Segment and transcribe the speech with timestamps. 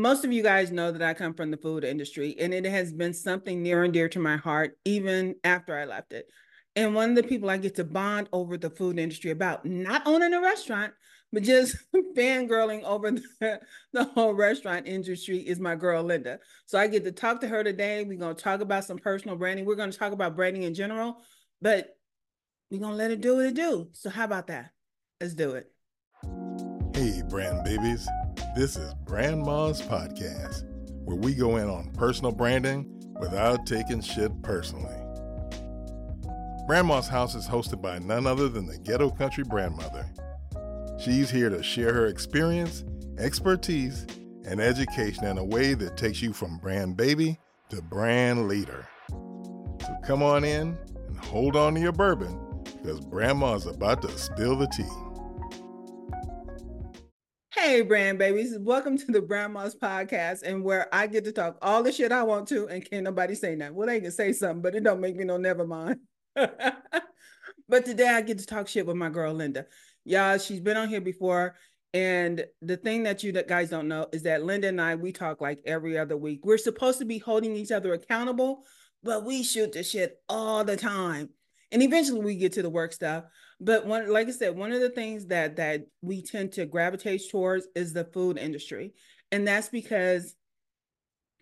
[0.00, 2.92] most of you guys know that I come from the food industry, and it has
[2.92, 6.26] been something near and dear to my heart, even after I left it.
[6.76, 10.02] And one of the people I get to bond over the food industry about, not
[10.06, 10.92] owning a restaurant,
[11.32, 11.76] but just
[12.16, 13.60] fangirling over the,
[13.92, 16.38] the whole restaurant industry is my girl Linda.
[16.66, 18.04] So I get to talk to her today.
[18.04, 19.64] We're going to talk about some personal branding.
[19.64, 21.18] We're going to talk about branding in general,
[21.60, 21.96] but
[22.70, 23.88] we're going to let it do what it do.
[23.92, 24.70] So how about that?
[25.20, 25.70] Let's do it.
[26.94, 28.08] Hey, brand babies.
[28.56, 30.64] This is Brandma's Podcast,
[31.04, 32.84] where we go in on personal branding
[33.20, 34.96] without taking shit personally.
[36.68, 40.04] Brandma's House is hosted by none other than the Ghetto Country Grandmother.
[40.98, 42.82] She's here to share her experience,
[43.18, 44.04] expertise,
[44.44, 48.88] and education in a way that takes you from brand baby to brand leader.
[49.10, 50.76] So come on in
[51.06, 55.09] and hold on to your bourbon because Brandma's about to spill the tea.
[57.52, 58.56] Hey, brand babies.
[58.56, 62.22] Welcome to the Brandma's podcast, and where I get to talk all the shit I
[62.22, 63.74] want to, and can't nobody say nothing.
[63.74, 65.98] Well, they can say something, but it don't make me no never mind.
[66.34, 69.66] but today I get to talk shit with my girl Linda.
[70.04, 71.56] Y'all, she's been on here before.
[71.92, 75.40] And the thing that you guys don't know is that Linda and I, we talk
[75.40, 76.44] like every other week.
[76.44, 78.62] We're supposed to be holding each other accountable,
[79.02, 81.30] but we shoot the shit all the time.
[81.72, 83.24] And eventually we get to the work stuff.
[83.60, 87.22] But one, like I said, one of the things that that we tend to gravitate
[87.30, 88.94] towards is the food industry.
[89.30, 90.34] And that's because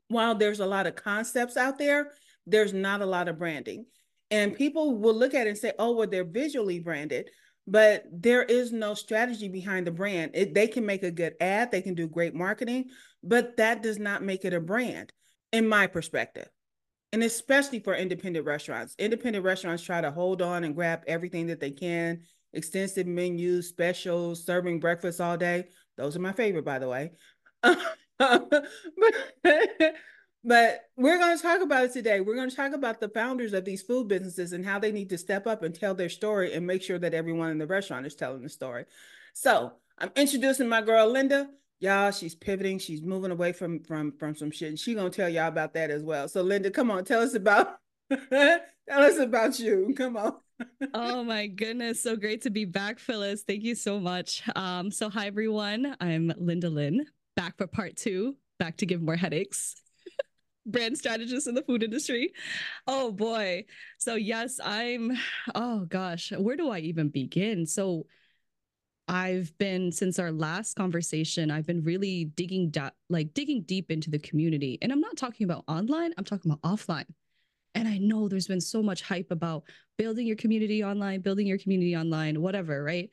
[0.08, 2.12] while there's a lot of concepts out there,
[2.46, 3.86] there's not a lot of branding.
[4.30, 7.30] And people will look at it and say, oh, well, they're visually branded
[7.70, 10.30] but there is no strategy behind the brand.
[10.32, 12.86] It, they can make a good ad, they can do great marketing,
[13.22, 15.12] but that does not make it a brand,
[15.52, 16.48] in my perspective.
[17.12, 18.94] And especially for independent restaurants.
[18.98, 22.20] Independent restaurants try to hold on and grab everything that they can
[22.52, 25.68] extensive menus, specials, serving breakfast all day.
[25.96, 27.12] Those are my favorite, by the way.
[27.62, 27.84] but
[30.44, 32.20] but we're going to talk about it today.
[32.20, 35.10] We're going to talk about the founders of these food businesses and how they need
[35.10, 38.06] to step up and tell their story and make sure that everyone in the restaurant
[38.06, 38.84] is telling the story.
[39.34, 41.48] So I'm introducing my girl Linda.
[41.80, 42.78] Y'all, she's pivoting.
[42.78, 45.90] She's moving away from from from some shit, and she's gonna tell y'all about that
[45.90, 46.26] as well.
[46.28, 47.76] So Linda, come on, tell us about
[48.10, 49.94] tell us about you.
[49.96, 50.34] Come on.
[50.94, 53.44] oh my goodness, so great to be back, Phyllis.
[53.44, 54.42] Thank you so much.
[54.56, 57.06] Um, so hi everyone, I'm Linda Lynn,
[57.36, 59.76] back for part two, back to give more headaches
[60.66, 62.32] brand strategist in the food industry.
[62.88, 63.66] Oh boy.
[63.98, 65.16] So yes, I'm
[65.54, 67.66] oh gosh, where do I even begin?
[67.66, 68.06] So
[69.08, 72.72] I've been since our last conversation, I've been really digging
[73.08, 74.78] like digging deep into the community.
[74.82, 77.06] And I'm not talking about online, I'm talking about offline.
[77.74, 79.64] And I know there's been so much hype about
[79.96, 83.08] building your community online, building your community online, whatever, right?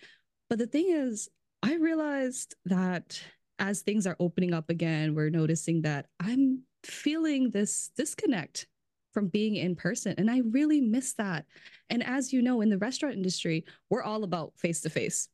[0.49, 1.29] But the thing is,
[1.63, 3.21] I realized that
[3.59, 8.67] as things are opening up again, we're noticing that I'm feeling this disconnect
[9.13, 10.13] from being in person.
[10.17, 11.45] And I really miss that.
[11.89, 15.29] And as you know, in the restaurant industry, we're all about face to face.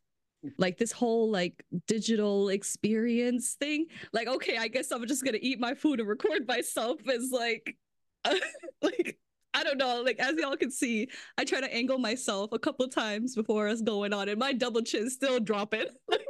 [0.57, 3.88] Like this whole like digital experience thing.
[4.12, 7.78] Like, okay, I guess I'm just gonna eat my food and record myself as like
[8.25, 8.35] uh,
[8.81, 9.18] like
[9.53, 10.02] I don't know.
[10.02, 13.81] Like as y'all can see, I try to angle myself a couple times before us
[13.81, 15.85] going on, and my double chin still dropping.
[16.09, 16.25] like,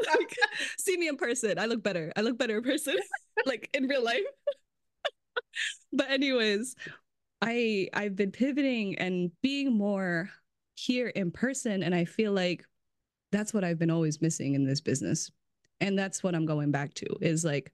[0.00, 0.36] like,
[0.78, 1.58] see me in person.
[1.58, 2.12] I look better.
[2.16, 2.96] I look better in person,
[3.46, 4.22] like in real life.
[5.92, 6.74] but anyways,
[7.42, 10.30] I I've been pivoting and being more
[10.74, 12.64] here in person, and I feel like
[13.34, 15.30] that's what I've been always missing in this business,
[15.80, 17.06] and that's what I'm going back to.
[17.20, 17.72] Is like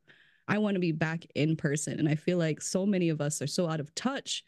[0.49, 3.41] I want to be back in person, and I feel like so many of us
[3.43, 4.45] are so out of touch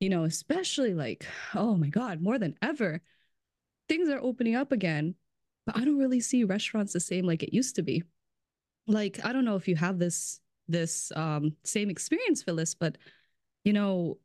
[0.00, 3.00] you know, especially like, oh my God, more than ever,
[3.88, 5.14] things are opening up again.
[5.66, 8.02] But I don't really see restaurants the same like it used to be.
[8.86, 12.98] Like, I don't know if you have this this um same experience, Phyllis, but
[13.64, 14.18] you know,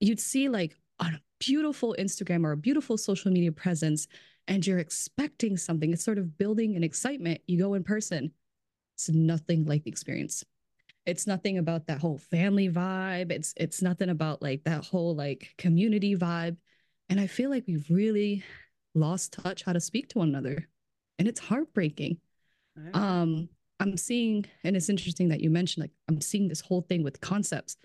[0.00, 4.06] you'd see like a beautiful Instagram or a beautiful social media presence,
[4.46, 5.92] and you're expecting something.
[5.92, 7.40] It's sort of building an excitement.
[7.46, 8.32] You go in person,
[8.94, 10.44] it's nothing like the experience
[11.06, 15.54] it's nothing about that whole family vibe it's it's nothing about like that whole like
[15.58, 16.56] community vibe
[17.08, 18.42] and i feel like we've really
[18.94, 20.66] lost touch how to speak to one another
[21.18, 22.16] and it's heartbreaking
[22.94, 23.48] um
[23.80, 27.20] i'm seeing and it's interesting that you mentioned like i'm seeing this whole thing with
[27.20, 27.76] concepts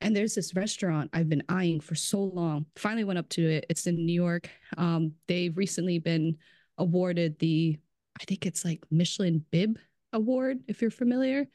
[0.00, 3.66] and there's this restaurant i've been eyeing for so long finally went up to it
[3.68, 6.36] it's in new york um they've recently been
[6.78, 7.78] awarded the
[8.20, 9.78] i think it's like michelin bib
[10.12, 11.46] award if you're familiar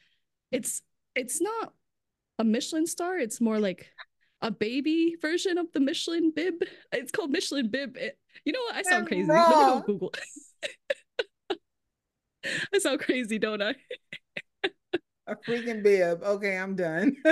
[0.52, 0.82] it's
[1.16, 1.74] it's not
[2.40, 3.18] a Michelin star.
[3.18, 3.90] It's more like
[4.42, 6.56] a baby version of the Michelin bib.
[6.92, 7.98] It's called Michelin bib.
[7.98, 8.76] It, you know what?
[8.76, 9.28] I sound crazy.
[9.28, 10.14] Let me go Google.
[12.74, 13.76] I sound crazy, don't I?
[15.34, 16.24] A freaking bib.
[16.24, 17.16] Okay, I'm done.
[17.26, 17.32] oh,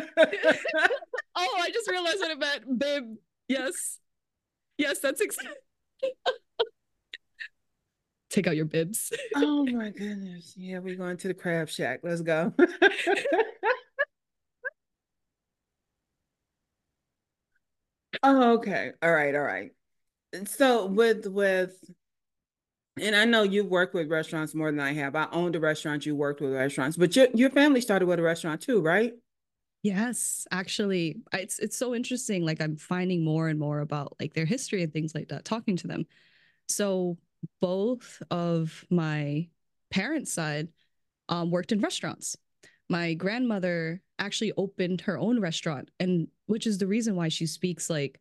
[1.35, 2.79] I just realized what it meant.
[2.79, 3.15] Bib.
[3.47, 3.99] Yes.
[4.77, 5.55] Yes, that's exactly.
[8.29, 9.11] Take out your bibs.
[9.35, 10.53] oh my goodness.
[10.57, 11.99] Yeah, we're going to the crab shack.
[12.03, 12.53] Let's go.
[18.23, 18.91] oh, okay.
[19.01, 19.71] All right, all right.
[20.45, 21.75] So with with
[22.99, 25.15] and I know you've worked with restaurants more than I have.
[25.15, 28.23] I owned a restaurant, you worked with restaurants, but your your family started with a
[28.23, 29.13] restaurant too, right?
[29.83, 32.45] Yes, actually, it's it's so interesting.
[32.45, 35.77] Like I'm finding more and more about like their history and things like that, talking
[35.77, 36.05] to them.
[36.67, 37.17] So
[37.59, 39.47] both of my
[39.89, 40.67] parents' side
[41.29, 42.37] um, worked in restaurants.
[42.89, 47.89] My grandmother actually opened her own restaurant, and which is the reason why she speaks
[47.89, 48.19] like,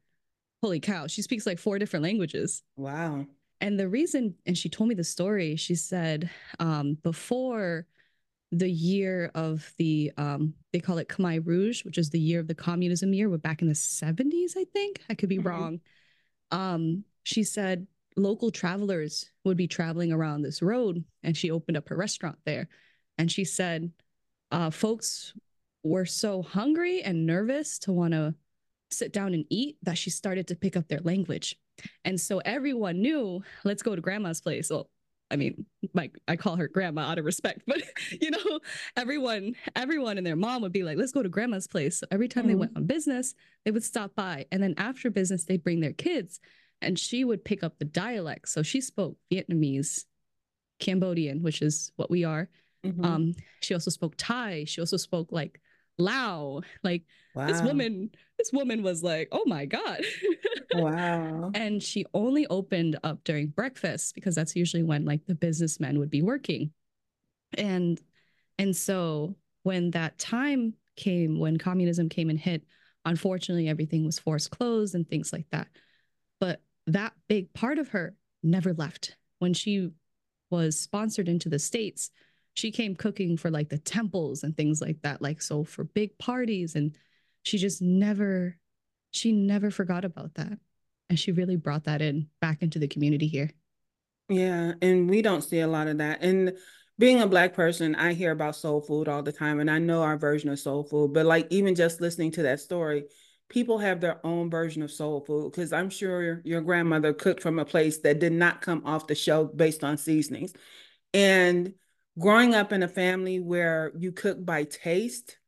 [0.62, 2.62] holy cow, she speaks like four different languages.
[2.76, 3.26] Wow.
[3.60, 7.86] And the reason, and she told me the story, she said um, before
[8.52, 12.48] the year of the, um, they call it Khmer Rouge, which is the year of
[12.48, 15.02] the communism year, but back in the 70s, I think.
[15.08, 15.48] I could be mm-hmm.
[15.48, 15.80] wrong.
[16.50, 17.86] Um, she said
[18.16, 22.68] local travelers would be traveling around this road, and she opened up her restaurant there.
[23.18, 23.92] And she said,
[24.50, 25.34] uh, folks
[25.82, 28.34] were so hungry and nervous to want to
[28.90, 31.56] sit down and eat that she started to pick up their language.
[32.04, 34.70] And so everyone knew, let's go to grandma's place.
[34.70, 34.88] Well,
[35.30, 37.82] I mean, like I call her grandma out of respect, but
[38.20, 38.60] you know,
[38.96, 41.98] everyone, everyone and their mom would be like, let's go to grandma's place.
[41.98, 42.48] So every time mm-hmm.
[42.48, 43.34] they went on business,
[43.64, 44.46] they would stop by.
[44.50, 46.40] And then after business, they'd bring their kids
[46.82, 48.48] and she would pick up the dialect.
[48.48, 50.04] So she spoke Vietnamese,
[50.78, 52.48] Cambodian, which is what we are.
[52.84, 53.04] Mm-hmm.
[53.04, 54.64] Um, she also spoke Thai.
[54.66, 55.60] She also spoke like
[56.00, 56.62] Lao.
[56.82, 57.02] Like
[57.34, 57.46] wow.
[57.46, 60.00] this woman, this woman was like, oh my God.
[60.74, 61.50] wow.
[61.54, 66.10] And she only opened up during breakfast because that's usually when like the businessmen would
[66.10, 66.72] be working.
[67.56, 68.00] And
[68.58, 72.62] and so when that time came, when communism came and hit,
[73.04, 75.68] unfortunately everything was forced closed and things like that.
[76.38, 79.16] But that big part of her never left.
[79.38, 79.90] When she
[80.50, 82.10] was sponsored into the States,
[82.60, 86.18] she came cooking for like the temples and things like that like so for big
[86.18, 86.94] parties and
[87.42, 88.58] she just never
[89.12, 90.58] she never forgot about that.
[91.08, 93.50] And she really brought that in back into the community here.
[94.28, 96.22] Yeah and we don't see a lot of that.
[96.22, 96.52] And
[96.98, 100.02] being a black person i hear about soul food all the time and i know
[100.02, 103.04] our version of soul food but like even just listening to that story
[103.48, 107.58] people have their own version of soul food because i'm sure your grandmother cooked from
[107.58, 110.52] a place that did not come off the shelf based on seasonings.
[111.14, 111.72] And
[112.20, 115.38] growing up in a family where you cook by taste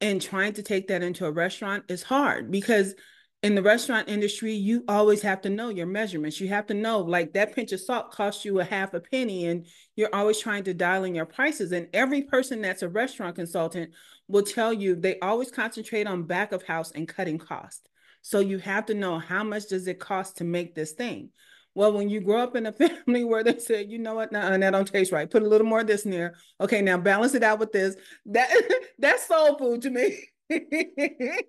[0.00, 2.94] and trying to take that into a restaurant is hard because
[3.42, 6.40] in the restaurant industry, you always have to know your measurements.
[6.40, 9.46] You have to know, like that pinch of salt costs you a half a penny,
[9.46, 9.66] and
[9.96, 11.72] you're always trying to dial in your prices.
[11.72, 13.90] And every person that's a restaurant consultant
[14.28, 17.88] will tell you they always concentrate on back of house and cutting cost.
[18.22, 21.30] So you have to know how much does it cost to make this thing.
[21.74, 22.72] Well, when you grow up in a
[23.06, 25.30] family where they say, you know what, nah, that don't taste right.
[25.30, 26.34] Put a little more of this in there.
[26.60, 27.96] Okay, now balance it out with this.
[28.26, 28.50] That
[28.98, 30.18] that's soul food to me.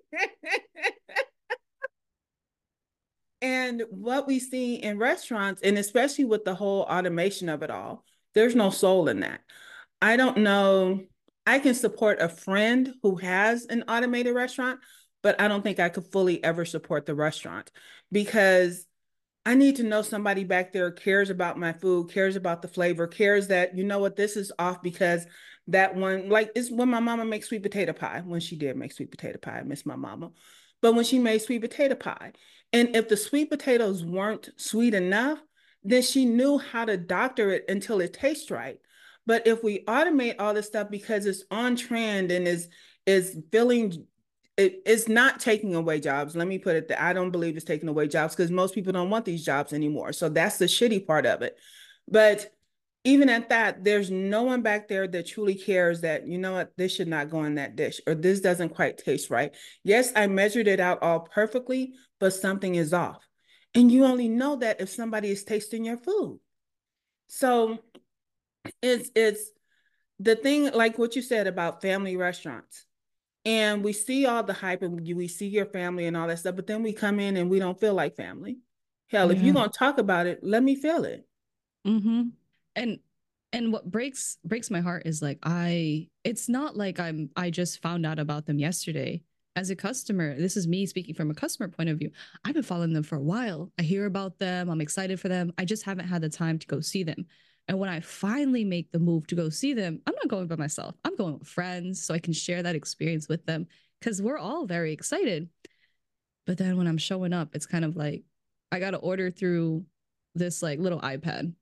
[3.42, 8.04] and what we see in restaurants, and especially with the whole automation of it all,
[8.34, 9.40] there's no soul in that.
[10.00, 11.00] I don't know.
[11.46, 14.80] I can support a friend who has an automated restaurant,
[15.22, 17.70] but I don't think I could fully ever support the restaurant
[18.10, 18.86] because
[19.46, 23.06] I need to know somebody back there cares about my food, cares about the flavor,
[23.06, 25.26] cares that, you know what, this is off because
[25.68, 28.92] that one, like it's when my mama makes sweet potato pie, when she did make
[28.92, 30.30] sweet potato pie, I miss my mama.
[30.80, 32.32] But when she made sweet potato pie,
[32.72, 35.38] and if the sweet potatoes weren't sweet enough,
[35.82, 38.78] then she knew how to doctor it until it tastes right.
[39.26, 42.68] But if we automate all this stuff because it's on trend and is
[43.06, 44.06] is filling
[44.56, 46.36] it, it's not taking away jobs.
[46.36, 48.92] Let me put it that I don't believe it's taking away jobs because most people
[48.92, 50.12] don't want these jobs anymore.
[50.12, 51.56] So that's the shitty part of it.
[52.08, 52.52] But
[53.02, 56.72] even at that, there's no one back there that truly cares that, you know what,
[56.76, 59.54] this should not go in that dish or this doesn't quite taste right.
[59.82, 63.26] Yes, I measured it out all perfectly, but something is off.
[63.74, 66.38] And you only know that if somebody is tasting your food.
[67.28, 67.78] So
[68.80, 69.50] it's it's
[70.20, 72.86] the thing like what you said about family restaurants
[73.44, 76.56] and we see all the hype and we see your family and all that stuff
[76.56, 78.58] but then we come in and we don't feel like family.
[79.08, 79.36] Hell yeah.
[79.36, 81.26] if you're going to talk about it let me feel it.
[81.86, 82.22] Mm-hmm.
[82.76, 82.98] and
[83.52, 87.82] and what breaks breaks my heart is like i it's not like i'm i just
[87.82, 89.22] found out about them yesterday.
[89.56, 92.10] As a customer this is me speaking from a customer point of view.
[92.44, 93.70] I've been following them for a while.
[93.78, 94.68] I hear about them.
[94.68, 95.52] I'm excited for them.
[95.58, 97.26] I just haven't had the time to go see them
[97.68, 100.56] And when I finally make the move to go see them, I'm not going by
[100.56, 100.94] myself.
[101.04, 103.66] I'm going with friends so I can share that experience with them
[104.00, 105.48] because we're all very excited.
[106.46, 108.24] But then when I'm showing up, it's kind of like
[108.70, 109.84] I got to order through
[110.34, 111.54] this like little iPad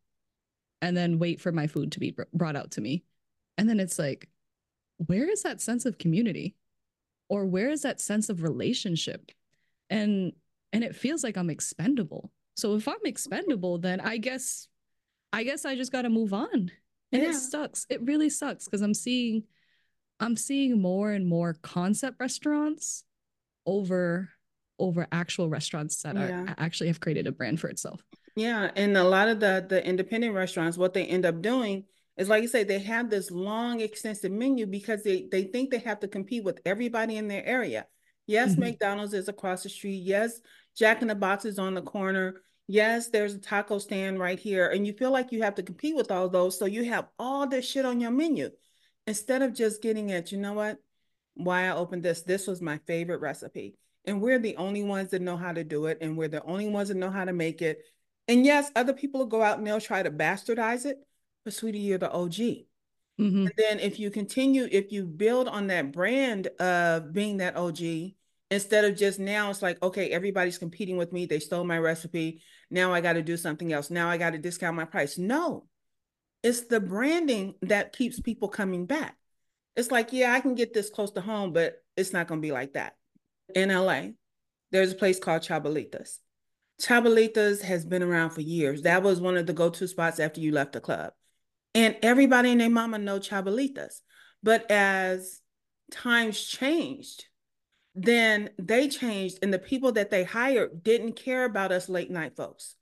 [0.80, 3.04] and then wait for my food to be brought out to me.
[3.56, 4.28] And then it's like,
[4.96, 6.56] where is that sense of community?
[7.28, 9.30] Or where is that sense of relationship?
[9.88, 10.32] And
[10.72, 12.32] and it feels like I'm expendable.
[12.56, 14.68] So if I'm expendable, then I guess
[15.32, 16.70] I guess I just got to move on.
[17.12, 17.30] And yeah.
[17.30, 17.86] it sucks.
[17.88, 19.44] It really sucks because I'm seeing
[20.20, 23.04] I'm seeing more and more concept restaurants
[23.66, 24.30] over
[24.78, 26.42] over actual restaurants that yeah.
[26.42, 28.02] are actually have created a brand for itself.
[28.34, 31.84] Yeah, and a lot of the the independent restaurants, what they end up doing
[32.16, 35.78] is like you say, they have this long, extensive menu because they they think they
[35.78, 37.86] have to compete with everybody in their area.
[38.26, 38.60] Yes, mm-hmm.
[38.60, 40.02] McDonald's is across the street.
[40.02, 40.40] Yes,
[40.76, 42.42] Jack in the Box is on the corner.
[42.68, 45.96] Yes, there's a taco stand right here, and you feel like you have to compete
[45.96, 46.58] with all those.
[46.58, 48.50] So you have all this shit on your menu
[49.06, 50.32] instead of just getting it.
[50.32, 50.78] you know what?
[51.34, 52.22] Why I opened this.
[52.22, 55.86] This was my favorite recipe, and we're the only ones that know how to do
[55.86, 57.82] it, and we're the only ones that know how to make it
[58.28, 60.98] and yes, other people will go out and they'll try to bastardize it,
[61.44, 62.34] but sweetie, you're the OG.
[63.20, 63.46] Mm-hmm.
[63.46, 68.14] And then if you continue, if you build on that brand of being that OG,
[68.52, 71.26] instead of just now, it's like, okay, everybody's competing with me.
[71.26, 72.42] They stole my recipe.
[72.70, 73.90] Now I got to do something else.
[73.90, 75.18] Now I got to discount my price.
[75.18, 75.66] No,
[76.42, 79.16] it's the branding that keeps people coming back.
[79.76, 82.46] It's like, yeah, I can get this close to home, but it's not going to
[82.46, 82.96] be like that.
[83.54, 84.08] In LA,
[84.70, 86.18] there's a place called Chabelitas.
[86.80, 88.82] Chabelitas has been around for years.
[88.82, 91.12] That was one of the go-to spots after you left the club.
[91.74, 94.00] And everybody and their mama know Chabelitas.
[94.42, 95.40] But as
[95.90, 97.26] times changed,
[97.94, 102.36] then they changed and the people that they hired didn't care about us late night
[102.36, 102.74] folks.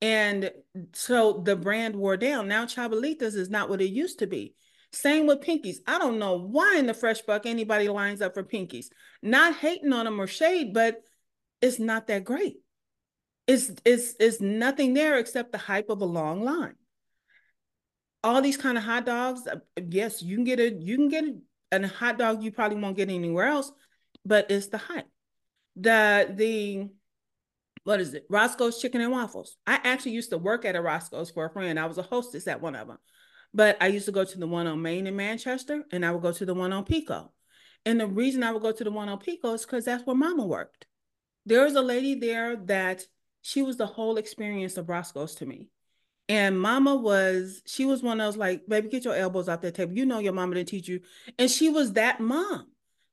[0.00, 0.50] And
[0.92, 2.48] so the brand wore down.
[2.48, 4.54] Now Chabelitas is not what it used to be.
[4.92, 5.76] Same with Pinkies.
[5.86, 8.86] I don't know why in the fresh buck anybody lines up for Pinkies.
[9.22, 11.02] Not hating on them or shade, but
[11.60, 12.56] it's not that great
[13.46, 16.74] it's it's it's nothing there except the hype of a long line
[18.22, 19.56] all these kind of hot dogs uh,
[19.88, 21.24] yes you can get a you can get
[21.72, 23.72] a, a hot dog you probably won't get anywhere else
[24.24, 25.08] but it's the hype
[25.76, 26.88] the the
[27.84, 31.30] what is it roscoe's chicken and waffles i actually used to work at a roscoe's
[31.30, 32.98] for a friend i was a hostess at one of them
[33.54, 36.22] but i used to go to the one on main in manchester and i would
[36.22, 37.32] go to the one on pico
[37.84, 40.16] and the reason i would go to the one on pico is because that's where
[40.16, 40.86] mama worked
[41.46, 43.04] there was a lady there that
[43.42, 45.68] she was the whole experience of Roscoe's to me.
[46.28, 49.74] And mama was, she was one of those like, baby, get your elbows off that
[49.74, 49.96] table.
[49.96, 51.00] You know your mama didn't teach you.
[51.38, 52.68] And she was that mom.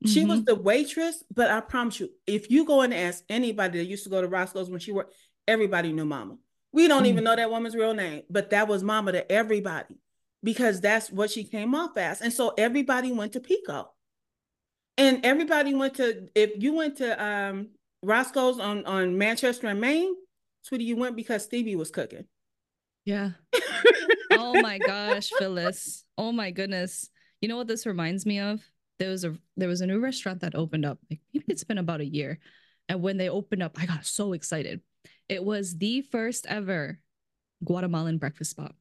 [0.06, 0.30] She mm-hmm.
[0.30, 4.06] was the waitress, but I promise you, if you go and ask anybody that used
[4.06, 5.14] to go to Roscoe's when she worked,
[5.46, 6.38] everybody knew mama.
[6.72, 7.08] We don't mm-hmm.
[7.08, 9.96] even know that woman's real name, but that was mama to everybody
[10.42, 12.22] because that's what she came off as.
[12.22, 13.92] And so everybody went to Pico.
[14.98, 17.70] And everybody went to, if you went to um
[18.02, 20.14] Roscoe's on on Manchester and Main,
[20.62, 22.26] sweetie, you went because Stevie was cooking.
[23.06, 23.32] Yeah.
[24.32, 26.06] oh my gosh, Phyllis.
[26.18, 27.10] Oh my goodness.
[27.42, 28.62] You know what this reminds me of?
[29.00, 31.00] There was a there was a new restaurant that opened up.
[31.10, 32.40] Like maybe it's been about a year.
[32.88, 34.82] And when they opened up, I got so excited.
[35.28, 37.00] It was the first ever
[37.64, 38.76] Guatemalan breakfast spot.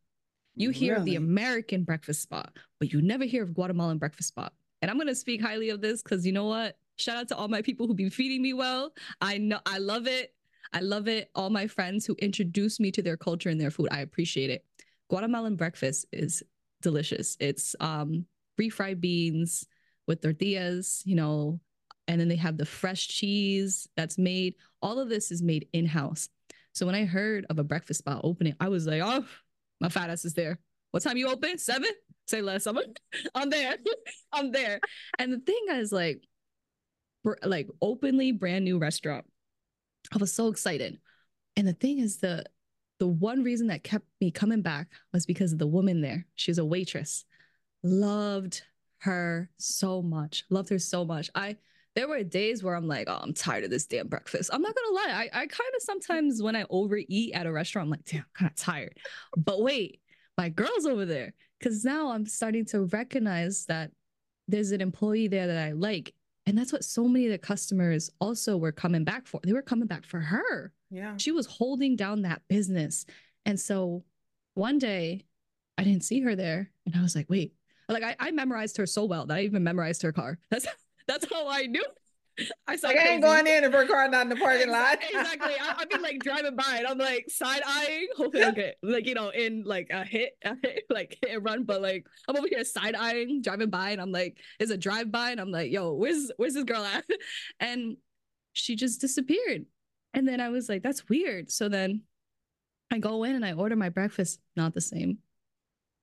[0.54, 1.12] You hear really?
[1.12, 4.54] the American breakfast spot, but you never hear of Guatemalan breakfast spot.
[4.82, 6.76] And I'm going to speak highly of this because you know what?
[6.96, 8.92] Shout out to all my people who be feeding me well.
[9.20, 10.34] I know I love it.
[10.72, 11.30] I love it.
[11.34, 13.88] All my friends who introduce me to their culture and their food.
[13.92, 14.64] I appreciate it.
[15.08, 16.42] Guatemalan breakfast is
[16.82, 17.36] delicious.
[17.40, 18.26] It's um
[18.60, 19.66] refried beans
[20.08, 21.60] with tortillas, you know,
[22.08, 24.54] and then they have the fresh cheese that's made.
[24.82, 26.28] All of this is made in-house.
[26.72, 29.24] So when I heard of a breakfast spot opening, I was like, oh,
[29.80, 30.58] my fat ass is there.
[30.90, 31.58] What time you open?
[31.58, 31.90] Seven?
[32.26, 32.66] Say less.
[32.66, 32.78] I'm,
[33.34, 33.76] I'm there.
[34.32, 34.80] I'm there.
[35.18, 36.22] And the thing is like,
[37.42, 39.26] like openly brand new restaurant.
[40.12, 40.98] I was so excited.
[41.56, 42.44] And the thing is the
[42.98, 46.26] the one reason that kept me coming back was because of the woman there.
[46.34, 47.24] She was a waitress.
[47.84, 48.62] Loved
[48.98, 50.44] her so much.
[50.50, 51.30] Loved her so much.
[51.34, 51.56] I
[51.94, 54.50] there were days where I'm like, oh, I'm tired of this damn breakfast.
[54.52, 55.28] I'm not gonna lie.
[55.32, 58.26] I, I kind of sometimes when I overeat at a restaurant, I'm like, damn, I'm
[58.34, 58.96] kind of tired.
[59.36, 60.00] But wait,
[60.36, 61.34] my girl's over there.
[61.62, 63.90] Cause now I'm starting to recognize that
[64.46, 66.14] there's an employee there that I like
[66.48, 69.38] and that's what so many of the customers also were coming back for.
[69.44, 70.72] They were coming back for her.
[70.90, 71.14] Yeah.
[71.18, 73.04] She was holding down that business.
[73.44, 74.02] And so
[74.54, 75.26] one day
[75.76, 76.70] I didn't see her there.
[76.86, 77.52] And I was like, wait,
[77.88, 80.38] like I, I memorized her so well that I even memorized her car.
[80.50, 80.66] That's
[81.08, 81.84] that's how I knew.
[82.68, 84.98] I saw like, I ain't going in if her car not in the parking lot.
[85.02, 85.54] exactly.
[85.60, 89.14] I, I've been like driving by and I'm like side eyeing, hoping get like you
[89.14, 92.46] know in like a hit, a hit, like hit and run, but like I'm over
[92.48, 95.72] here side eyeing, driving by, and I'm like, is a drive by, and I'm like,
[95.72, 97.04] yo, where's where's this girl at?
[97.60, 97.96] And
[98.52, 99.66] she just disappeared.
[100.14, 101.50] And then I was like, that's weird.
[101.50, 102.02] So then
[102.90, 105.18] I go in and I order my breakfast, not the same.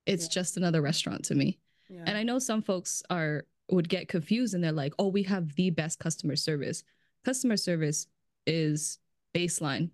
[0.06, 0.30] It's yeah.
[0.30, 1.58] just another restaurant to me.
[1.88, 2.04] Yeah.
[2.06, 5.54] And I know some folks are would get confused and they're like, "Oh, we have
[5.54, 6.84] the best customer service."
[7.24, 8.06] Customer service
[8.46, 8.98] is
[9.34, 9.90] baseline.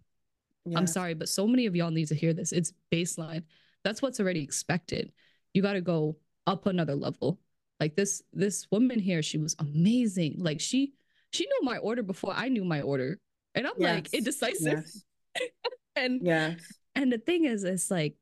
[0.64, 0.78] Yeah.
[0.78, 2.52] I'm sorry, but so many of y'all need to hear this.
[2.52, 3.42] It's baseline.
[3.84, 5.12] That's what's already expected.
[5.54, 7.40] You got to go up another level.
[7.80, 10.36] Like this this woman here, she was amazing.
[10.38, 10.92] Like she
[11.30, 13.18] she knew my order before I knew my order.
[13.54, 13.94] And I'm yes.
[13.94, 14.84] like indecisive.
[14.84, 15.04] Yes.
[15.96, 16.54] and yeah.
[16.94, 18.14] And the thing is, it's like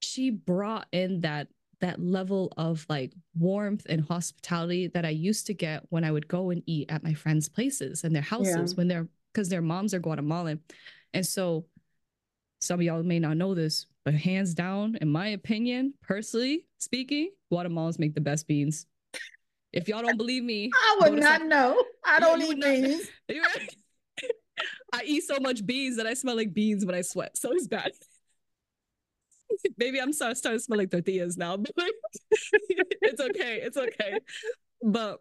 [0.00, 1.48] she brought in that
[1.80, 6.28] that level of like warmth and hospitality that I used to get when I would
[6.28, 8.76] go and eat at my friends' places and their houses yeah.
[8.76, 10.60] when they're because their moms are Guatemalan.
[11.14, 11.66] And so
[12.60, 17.30] some of y'all may not know this, but hands down, in my opinion, personally speaking,
[17.52, 18.86] Guatemalans make the best beans.
[19.72, 21.82] If y'all don't believe me, I would not know.
[22.04, 23.08] I don't eat beans.
[24.92, 27.36] I eat so much beans that I smell like beans when I sweat.
[27.38, 27.92] So it's bad.
[29.76, 31.92] Maybe I'm start, starting to smell like tortillas now, but like,
[33.02, 33.60] it's okay.
[33.62, 34.18] It's okay.
[34.82, 35.20] But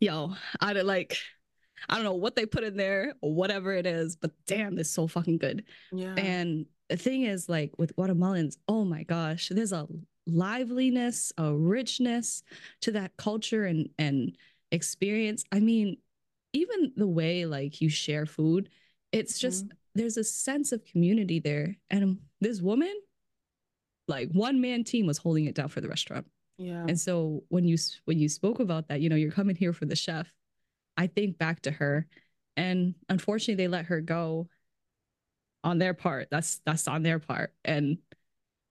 [0.00, 1.16] yo, I don't like,
[1.88, 4.90] I don't know what they put in there or whatever it is, but damn, it's
[4.90, 5.64] so fucking good.
[5.92, 6.14] Yeah.
[6.16, 9.86] And the thing is, like with Guatemalans, oh my gosh, there's a
[10.26, 12.42] liveliness, a richness
[12.82, 14.36] to that culture and and
[14.70, 15.44] experience.
[15.52, 15.98] I mean,
[16.52, 18.70] even the way like you share food,
[19.12, 19.76] it's just mm-hmm.
[19.94, 21.76] there's a sense of community there.
[21.90, 22.94] And this woman,
[24.08, 26.26] like one man team was holding it down for the restaurant.
[26.58, 26.84] Yeah.
[26.88, 29.86] And so when you when you spoke about that, you know, you're coming here for
[29.86, 30.30] the chef.
[30.96, 32.06] I think back to her,
[32.56, 34.48] and unfortunately, they let her go.
[35.64, 37.96] On their part, that's that's on their part, and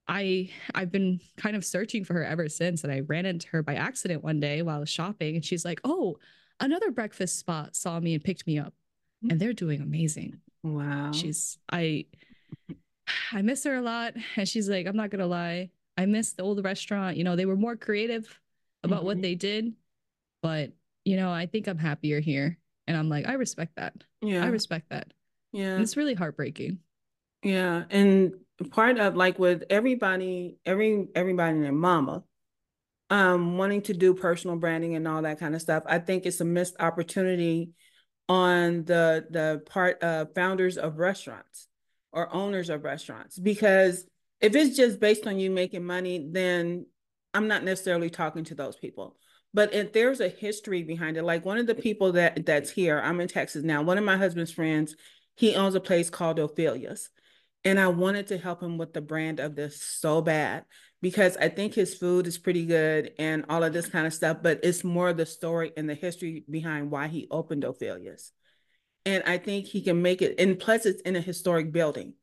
[0.08, 3.64] I I've been kind of searching for her ever since, and I ran into her
[3.64, 6.18] by accident one day while I was shopping, and she's like, "Oh,
[6.60, 8.74] another breakfast spot saw me and picked me up,
[9.26, 9.32] mm.
[9.32, 11.12] and they're doing amazing." Wow.
[11.14, 12.06] She's I
[13.32, 14.14] I miss her a lot.
[14.36, 17.18] And she's like, I'm not gonna lie, I miss the old restaurant.
[17.18, 18.40] You know, they were more creative
[18.84, 19.06] about mm-hmm.
[19.06, 19.74] what they did,
[20.42, 20.72] but
[21.06, 22.58] you know, I think I'm happier here.
[22.88, 23.94] And I'm like, I respect that.
[24.22, 24.44] Yeah.
[24.44, 25.14] I respect that.
[25.52, 25.74] Yeah.
[25.74, 26.80] And it's really heartbreaking.
[27.44, 27.84] Yeah.
[27.90, 28.34] And
[28.72, 32.24] part of like with everybody, every everybody and their mama,
[33.10, 36.42] um, wanting to do personal branding and all that kind of stuff, I think it's
[36.42, 37.72] a missed opportunity
[38.30, 41.68] on the the part of founders of restaurants
[42.14, 43.38] or owners of restaurants.
[43.38, 44.06] Because
[44.44, 46.86] if it's just based on you making money then
[47.34, 49.16] i'm not necessarily talking to those people.
[49.56, 53.00] But if there's a history behind it like one of the people that that's here
[53.00, 54.96] i'm in texas now one of my husband's friends
[55.36, 57.10] he owns a place called ophelia's.
[57.66, 60.66] And i wanted to help him with the brand of this so bad
[61.02, 64.38] because i think his food is pretty good and all of this kind of stuff
[64.44, 68.34] but it's more the story and the history behind why he opened ophelia's
[69.06, 70.36] and I think he can make it.
[70.40, 72.14] And plus, it's in a historic building.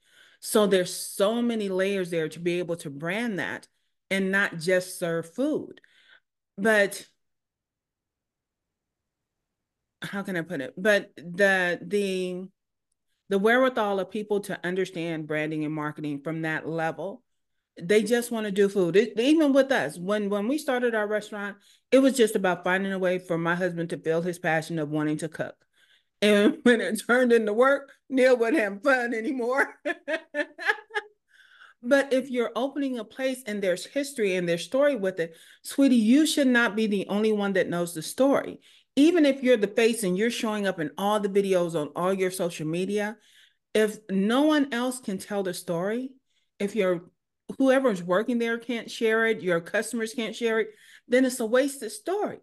[0.41, 3.69] So there's so many layers there to be able to brand that
[4.11, 5.81] and not just serve food.
[6.57, 7.07] But
[10.03, 10.75] how can I put it?
[10.77, 12.49] But the the
[13.29, 17.23] the wherewithal of people to understand branding and marketing from that level,
[17.81, 18.97] they just want to do food.
[18.97, 21.57] It, even with us, when when we started our restaurant,
[21.93, 24.91] it was just about finding a way for my husband to feel his passion of
[24.91, 25.55] wanting to cook.
[26.23, 29.75] And when it turned into work, Neil wouldn't have fun anymore.
[31.83, 35.97] but if you're opening a place and there's history and there's story with it, sweetie,
[35.97, 38.61] you should not be the only one that knows the story.
[38.97, 42.13] Even if you're the face and you're showing up in all the videos on all
[42.13, 43.17] your social media,
[43.73, 46.11] if no one else can tell the story,
[46.59, 47.05] if your
[47.59, 50.69] whoever's working there can't share it, your customers can't share it,
[51.09, 52.41] then it's a wasted story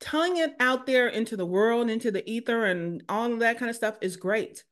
[0.00, 3.70] telling it out there into the world, into the ether, and all of that kind
[3.70, 4.64] of stuff is great.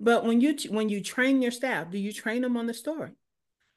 [0.00, 3.12] But when you when you train your staff, do you train them on the story?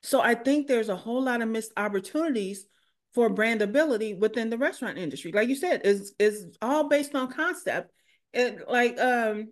[0.02, 2.66] So I think there's a whole lot of missed opportunities
[3.14, 5.32] for brandability within the restaurant industry.
[5.32, 7.92] Like you said, is is all based on concept.
[8.34, 9.52] It like um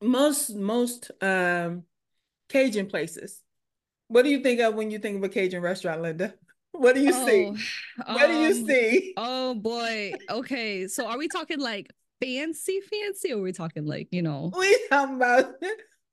[0.00, 1.84] most most um
[2.48, 3.40] Cajun places.
[4.08, 6.34] What do you think of when you think of a Cajun restaurant, Linda?
[6.72, 7.44] What do you oh, see?
[8.06, 9.14] What um, do you um, see?
[9.16, 10.14] Oh boy.
[10.30, 10.88] Okay.
[10.88, 14.50] So are we talking like fancy, fancy, or are we talking like, you know?
[14.56, 15.54] We talking about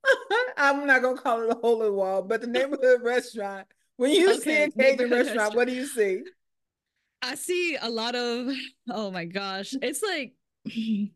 [0.56, 3.66] I'm not gonna call it a hole in the wall, but the neighborhood restaurant.
[3.96, 6.22] When you okay, see a Cajun restaurant, restaurant, what do you see?
[7.22, 8.48] I see a lot of
[8.90, 9.74] oh my gosh.
[9.80, 10.34] It's like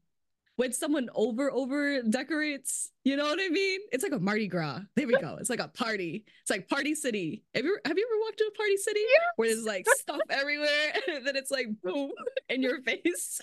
[0.57, 3.81] when someone over over decorates, you know what I mean?
[3.93, 4.81] It's like a Mardi Gras.
[4.95, 5.37] There we go.
[5.41, 6.25] It's like a party.
[6.43, 7.43] It's like Party City.
[7.55, 9.21] Have you have you ever walked to a Party City yes.
[9.37, 12.13] where there's like stuff everywhere and then it's like boom
[12.49, 13.41] in your face?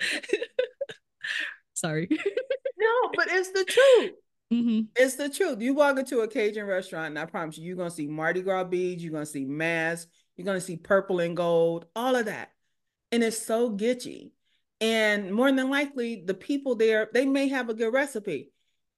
[1.74, 2.08] Sorry.
[2.10, 4.12] no, but it's the truth.
[4.52, 4.80] Mm-hmm.
[4.96, 5.60] It's the truth.
[5.60, 8.64] You walk into a Cajun restaurant, and I promise you, you're gonna see Mardi Gras
[8.64, 12.50] beads, you're gonna see masks, you're gonna see purple and gold, all of that,
[13.12, 14.30] and it's so gitchy.
[14.80, 18.52] And more than likely, the people there they may have a good recipe,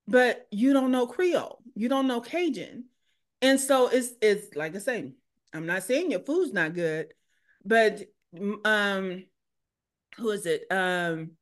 [0.07, 2.85] but you don't know Creole, you don't know Cajun,
[3.41, 5.13] and so it's it's like I say,
[5.55, 7.15] I'm not saying your food's not good,
[7.65, 8.03] but
[8.65, 9.25] um,
[10.17, 10.67] who is it?
[10.71, 11.33] Um,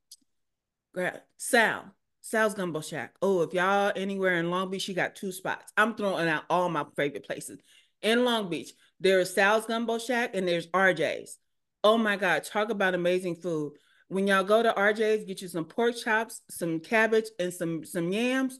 [1.36, 3.14] Sal Sal's Gumbo Shack.
[3.22, 5.72] Oh, if y'all anywhere in Long Beach, you got two spots.
[5.76, 7.58] I'm throwing out all my favorite places.
[8.02, 11.38] In Long Beach, there's Sal's Gumbo Shack and there's RJ's.
[11.82, 13.72] Oh my God, talk about amazing food.
[14.08, 18.10] When y'all go to RJ's, get you some pork chops, some cabbage, and some some
[18.10, 18.58] yams.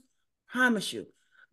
[0.48, 1.06] Promise you.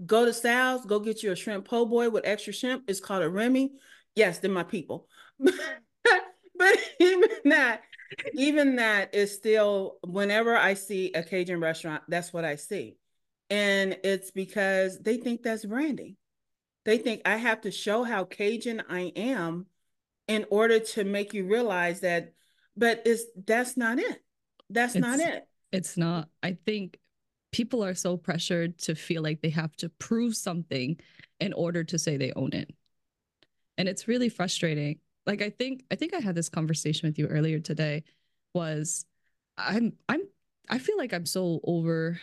[0.06, 2.84] Go to Sal's, go get you a shrimp po' boy with extra shrimp.
[2.88, 3.72] It's called a Remy.
[4.16, 5.08] Yes, they're my people.
[5.40, 7.82] but even that,
[8.34, 12.98] even that is still whenever I see a Cajun restaurant, that's what I see.
[13.50, 16.18] And it's because they think that's branding.
[16.84, 19.68] They think I have to show how Cajun I am
[20.28, 22.34] in order to make you realize that,
[22.78, 24.24] but it's that's not it.
[24.70, 25.48] That's it's, not it.
[25.72, 26.30] It's not.
[26.42, 26.98] I think
[27.52, 31.00] people are so pressured to feel like they have to prove something
[31.40, 32.74] in order to say they own it.
[33.78, 37.28] And it's really frustrating like I think I think I had this conversation with you
[37.28, 38.04] earlier today
[38.54, 39.06] was
[39.58, 40.22] I'm I'm
[40.70, 42.20] I feel like I'm so over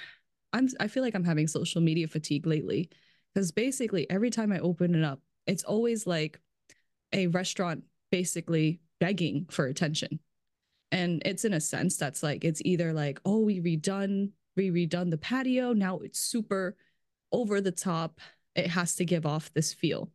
[0.53, 2.91] I'm I feel like I'm having social media fatigue lately
[3.35, 6.41] because basically every time I open it up it's always like
[7.12, 10.21] a restaurant basically begging for attention.
[10.92, 15.11] And it's in a sense that's like it's either like oh we redone we redone
[15.11, 16.76] the patio now it's super
[17.33, 18.20] over the top
[18.55, 20.11] it has to give off this feel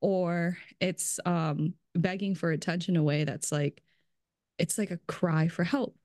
[0.00, 3.82] or it's um begging for attention in a way that's like
[4.58, 5.96] it's like a cry for help.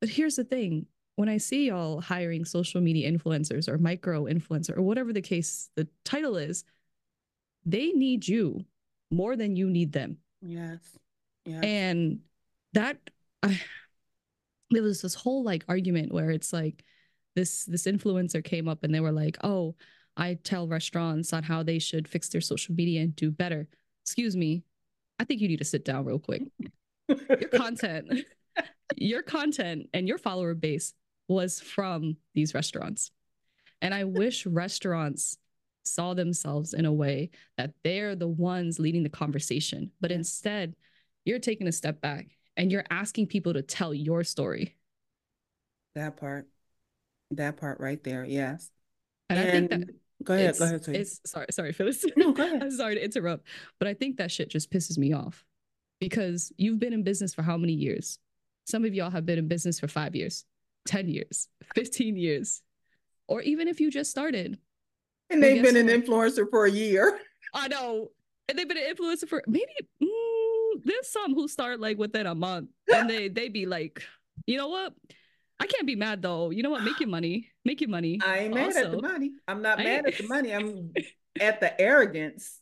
[0.00, 0.86] But here's the thing
[1.16, 5.70] when I see y'all hiring social media influencers or micro influencer or whatever the case
[5.74, 6.64] the title is,
[7.64, 8.64] they need you
[9.10, 10.18] more than you need them.
[10.42, 10.80] Yes.
[11.44, 11.64] Yes.
[11.64, 12.20] And
[12.74, 12.98] that
[13.42, 13.60] I,
[14.70, 16.84] there was this whole like argument where it's like
[17.34, 19.76] this this influencer came up and they were like, "Oh,
[20.16, 23.68] I tell restaurants on how they should fix their social media and do better."
[24.02, 24.64] Excuse me,
[25.18, 26.42] I think you need to sit down real quick.
[27.08, 28.24] your content,
[28.96, 30.94] your content and your follower base
[31.28, 33.10] was from these restaurants.
[33.82, 35.36] And I wish restaurants
[35.84, 39.90] saw themselves in a way that they're the ones leading the conversation.
[40.00, 40.74] But instead,
[41.24, 44.76] you're taking a step back and you're asking people to tell your story.
[45.94, 46.48] That part.
[47.32, 48.24] That part right there.
[48.24, 48.70] Yes.
[49.28, 50.50] And, and I think that Go ahead.
[50.50, 50.84] It's, go ahead.
[50.84, 50.96] Sorry.
[50.96, 52.04] It's sorry, sorry, Phyllis.
[52.16, 52.62] No, go ahead.
[52.62, 53.46] I'm sorry to interrupt,
[53.78, 55.44] but I think that shit just pisses me off
[56.00, 58.18] because you've been in business for how many years?
[58.66, 60.44] Some of y'all have been in business for five years,
[60.86, 62.62] 10 years, 15 years,
[63.28, 64.58] or even if you just started.
[65.30, 67.18] And they've been an influencer for a year.
[67.52, 68.10] I know.
[68.48, 70.08] And they've been an influencer for maybe mm,
[70.86, 74.02] there's some who start like within a month and they they be like,
[74.46, 74.94] you know what?
[75.58, 76.50] I can't be mad though.
[76.50, 76.82] You know what?
[76.82, 77.50] Make your money.
[77.64, 78.20] Make your money.
[78.24, 79.32] I ain't mad also, at the money.
[79.48, 80.52] I'm not mad at the money.
[80.52, 80.92] I'm
[81.40, 82.60] at the arrogance.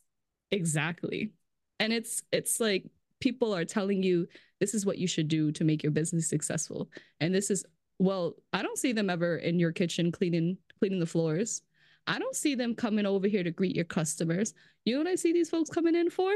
[0.51, 1.33] Exactly.
[1.79, 2.85] And it's it's like
[3.19, 4.27] people are telling you
[4.59, 6.89] this is what you should do to make your business successful.
[7.19, 7.65] And this is
[7.99, 11.61] well, I don't see them ever in your kitchen cleaning cleaning the floors.
[12.07, 14.53] I don't see them coming over here to greet your customers.
[14.85, 16.31] You know what I see these folks coming in for?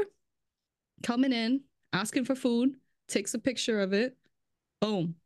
[1.02, 1.60] Coming in,
[1.92, 2.76] asking for food,
[3.08, 4.16] takes a picture of it.
[4.80, 5.16] Boom,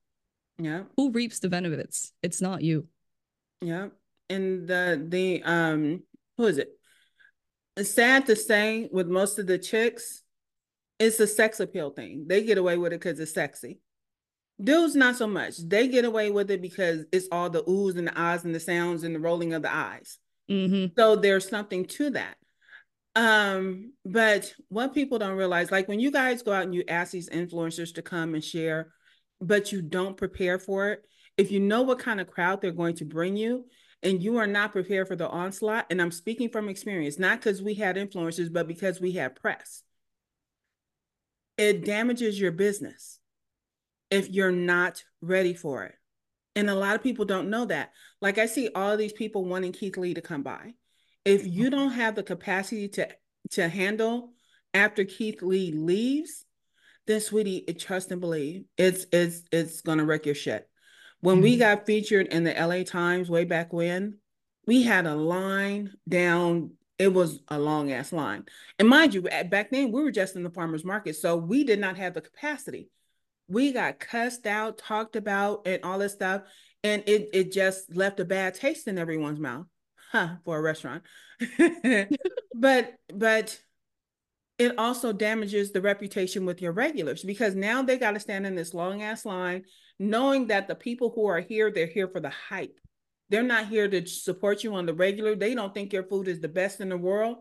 [0.59, 0.83] yeah.
[0.97, 2.13] Who reaps the benefits?
[2.23, 2.87] It's not you.
[3.61, 3.89] Yeah.
[4.31, 6.03] And the the um
[6.37, 6.71] who is it?
[7.77, 10.23] It's sad to say with most of the chicks,
[10.99, 12.27] it's a sex appeal thing.
[12.29, 13.81] They get away with it because it's sexy.
[14.63, 15.57] Dudes, not so much.
[15.59, 18.61] They get away with it because it's all the oohs and the ahs and the
[18.61, 20.19] sounds and the rolling of the eyes.
[20.49, 20.95] Mm-hmm.
[20.97, 22.37] So there's something to that.
[23.17, 27.13] Um, but what people don't realize, like when you guys go out and you ask
[27.13, 28.93] these influencers to come and share
[29.41, 31.03] but you don't prepare for it,
[31.37, 33.67] if you know what kind of crowd they're going to bring you
[34.03, 37.63] and you are not prepared for the onslaught, and I'm speaking from experience, not because
[37.63, 39.83] we had influencers, but because we had press,
[41.57, 43.19] it damages your business
[44.11, 45.95] if you're not ready for it.
[46.57, 47.93] And a lot of people don't know that.
[48.21, 50.75] Like I see all these people wanting Keith Lee to come by.
[51.25, 53.09] If you don't have the capacity to
[53.53, 54.33] to handle
[54.73, 56.45] after Keith Lee leaves,
[57.07, 58.65] then sweetie, trust and believe.
[58.77, 60.69] It's it's it's gonna wreck your shit.
[61.21, 61.61] When we mm-hmm.
[61.61, 64.19] got featured in the LA Times way back when,
[64.67, 66.73] we had a line down.
[66.99, 68.45] It was a long ass line.
[68.79, 71.17] And mind you, back then we were just in the farmers market.
[71.17, 72.89] So we did not have the capacity.
[73.49, 76.43] We got cussed out, talked about, and all this stuff.
[76.83, 79.67] And it, it just left a bad taste in everyone's mouth.
[80.15, 81.03] Huh, for a restaurant.
[82.55, 83.59] but but
[84.59, 88.55] it also damages the reputation with your regulars because now they got to stand in
[88.55, 89.65] this long ass line
[89.99, 92.79] knowing that the people who are here they're here for the hype
[93.31, 95.35] they're not here to support you on the regular.
[95.35, 97.39] They don't think your food is the best in the world.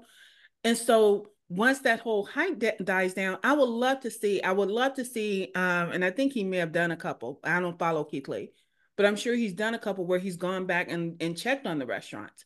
[0.64, 4.72] And so once that whole hype dies down, I would love to see, I would
[4.72, 7.40] love to see, um, and I think he may have done a couple.
[7.44, 8.52] I don't follow Keith Lee,
[8.96, 11.80] but I'm sure he's done a couple where he's gone back and, and checked on
[11.80, 12.46] the restaurants.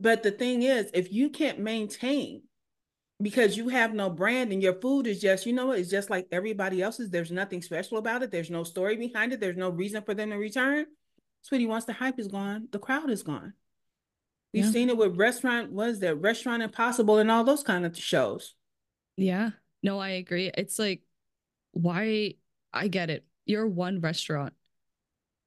[0.00, 2.42] But the thing is, if you can't maintain
[3.22, 6.26] because you have no brand and your food is just, you know, it's just like
[6.32, 10.02] everybody else's, there's nothing special about it, there's no story behind it, there's no reason
[10.02, 10.86] for them to return
[11.42, 13.54] Sweetie, once the hype is gone, the crowd is gone.
[14.52, 14.70] We've yeah.
[14.70, 18.54] seen it with restaurant, was there Restaurant Impossible and all those kind of shows.
[19.16, 19.50] Yeah.
[19.82, 20.50] No, I agree.
[20.56, 21.02] It's like,
[21.72, 22.34] why
[22.72, 23.24] I get it.
[23.46, 24.52] You're one restaurant,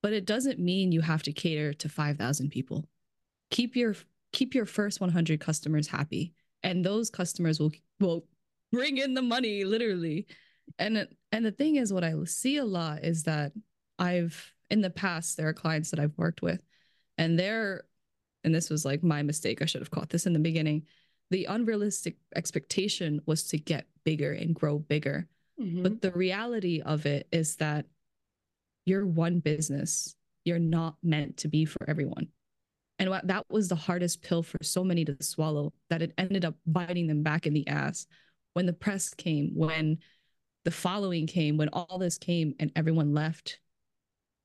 [0.02, 2.88] but it doesn't mean you have to cater to 5,000 people.
[3.52, 3.96] Keep your
[4.34, 8.26] keep your first 100 customers happy and those customers will will
[8.72, 10.28] bring in the money literally.
[10.80, 13.52] And and the thing is what I see a lot is that
[14.00, 16.64] I've in the past, there are clients that I've worked with,
[17.18, 17.84] and they're,
[18.44, 19.62] and this was like my mistake.
[19.62, 20.84] I should have caught this in the beginning.
[21.30, 25.28] The unrealistic expectation was to get bigger and grow bigger.
[25.62, 25.84] Mm-hmm.
[25.84, 27.86] But the reality of it is that
[28.86, 30.16] you're one business.
[30.44, 32.28] You're not meant to be for everyone.
[33.00, 36.56] And that was the hardest pill for so many to swallow that it ended up
[36.66, 38.06] biting them back in the ass
[38.54, 39.98] when the press came, when
[40.64, 43.60] the following came, when all this came and everyone left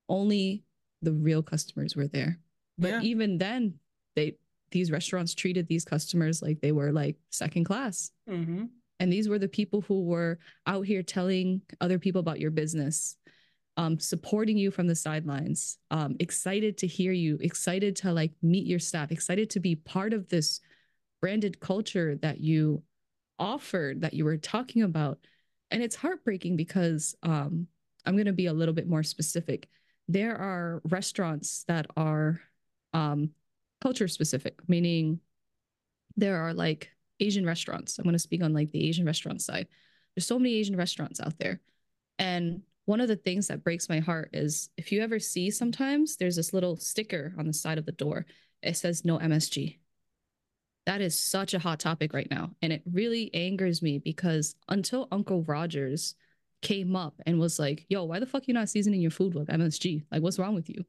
[0.08, 0.64] only
[1.02, 2.38] the real customers were there.
[2.78, 3.00] But yeah.
[3.02, 3.74] even then,
[4.16, 4.36] they
[4.70, 8.10] these restaurants treated these customers like they were like second class.
[8.28, 8.64] Mm-hmm.
[9.00, 13.16] And these were the people who were out here telling other people about your business,
[13.78, 18.66] um, supporting you from the sidelines, um, excited to hear you, excited to like meet
[18.66, 20.60] your staff, excited to be part of this
[21.22, 22.82] branded culture that you
[23.38, 25.18] offered, that you were talking about.
[25.70, 27.66] And it's heartbreaking because um,
[28.04, 29.68] I'm going to be a little bit more specific
[30.08, 32.40] there are restaurants that are
[32.94, 33.30] um,
[33.80, 35.20] culture specific, meaning
[36.16, 37.98] there are like Asian restaurants.
[37.98, 39.68] I'm going to speak on like the Asian restaurant side.
[40.14, 41.60] There's so many Asian restaurants out there.
[42.18, 46.16] And one of the things that breaks my heart is if you ever see sometimes
[46.16, 48.24] there's this little sticker on the side of the door.
[48.62, 49.76] It says no MSG.
[50.86, 52.52] That is such a hot topic right now.
[52.62, 56.14] And it really angers me because until Uncle Rogers
[56.62, 59.48] came up and was like, yo, why the fuck you not seasoning your food with
[59.48, 60.04] MSG?
[60.10, 60.82] Like, what's wrong with you?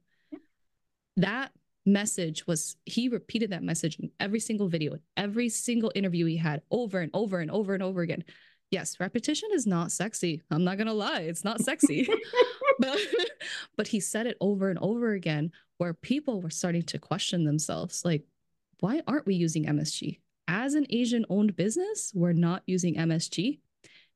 [1.18, 1.52] That
[1.84, 6.38] message was, he repeated that message in every single video, in every single interview he
[6.38, 8.24] had over and over and over and over again.
[8.70, 10.42] Yes, repetition is not sexy.
[10.50, 12.08] I'm not going to lie, it's not sexy.
[12.78, 12.98] but,
[13.76, 18.04] but he said it over and over again where people were starting to question themselves
[18.04, 18.24] like,
[18.80, 20.20] why aren't we using MSG?
[20.48, 23.58] As an Asian owned business, we're not using MSG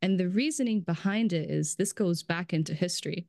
[0.04, 3.26] and the reasoning behind it is this goes back into history.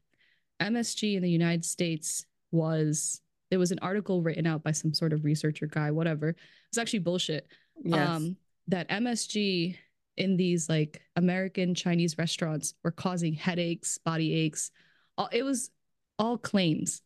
[0.62, 5.14] MSG in the United States was there was an article written out by some sort
[5.14, 6.36] of researcher guy, whatever.
[6.68, 7.48] It's actually bullshit.
[7.82, 8.10] Yes.
[8.10, 8.36] Um,
[8.68, 9.78] that MSG
[10.18, 14.72] in these like American Chinese restaurants were causing headaches, body aches.
[15.18, 15.72] All, it was
[16.18, 17.02] all claims.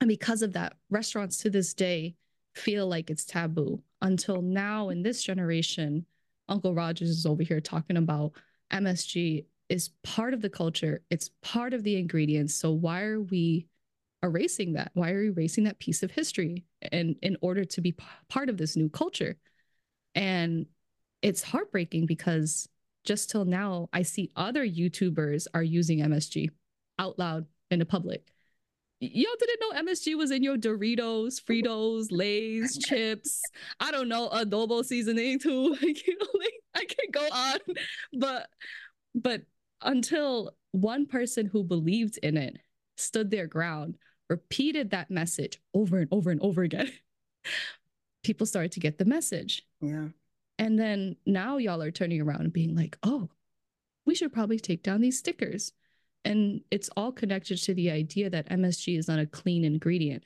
[0.00, 2.16] And because of that, restaurants to this day
[2.54, 6.06] feel like it's taboo until now in this generation.
[6.48, 8.32] Uncle Rogers is over here talking about
[8.72, 12.54] MSG is part of the culture, it's part of the ingredients.
[12.54, 13.66] So why are we
[14.22, 14.90] erasing that?
[14.94, 18.48] Why are we erasing that piece of history and in order to be p- part
[18.48, 19.36] of this new culture?
[20.14, 20.66] And
[21.26, 22.68] it's heartbreaking because
[23.04, 26.50] just till now I see other YouTubers are using MSG
[27.00, 28.30] out loud in the public.
[29.00, 33.42] Y'all didn't know MSG was in your Doritos, Fritos, Lay's, chips.
[33.80, 35.76] I don't know, adobo seasoning too.
[36.74, 37.58] I can't go on,
[38.12, 38.48] but
[39.16, 39.42] but
[39.82, 42.58] until one person who believed in it
[42.96, 43.96] stood their ground,
[44.30, 46.92] repeated that message over and over and over again,
[48.22, 49.66] people started to get the message.
[49.80, 50.08] Yeah.
[50.58, 53.28] And then now y'all are turning around and being like, oh,
[54.06, 55.72] we should probably take down these stickers.
[56.24, 60.24] And it's all connected to the idea that MSG is not a clean ingredient.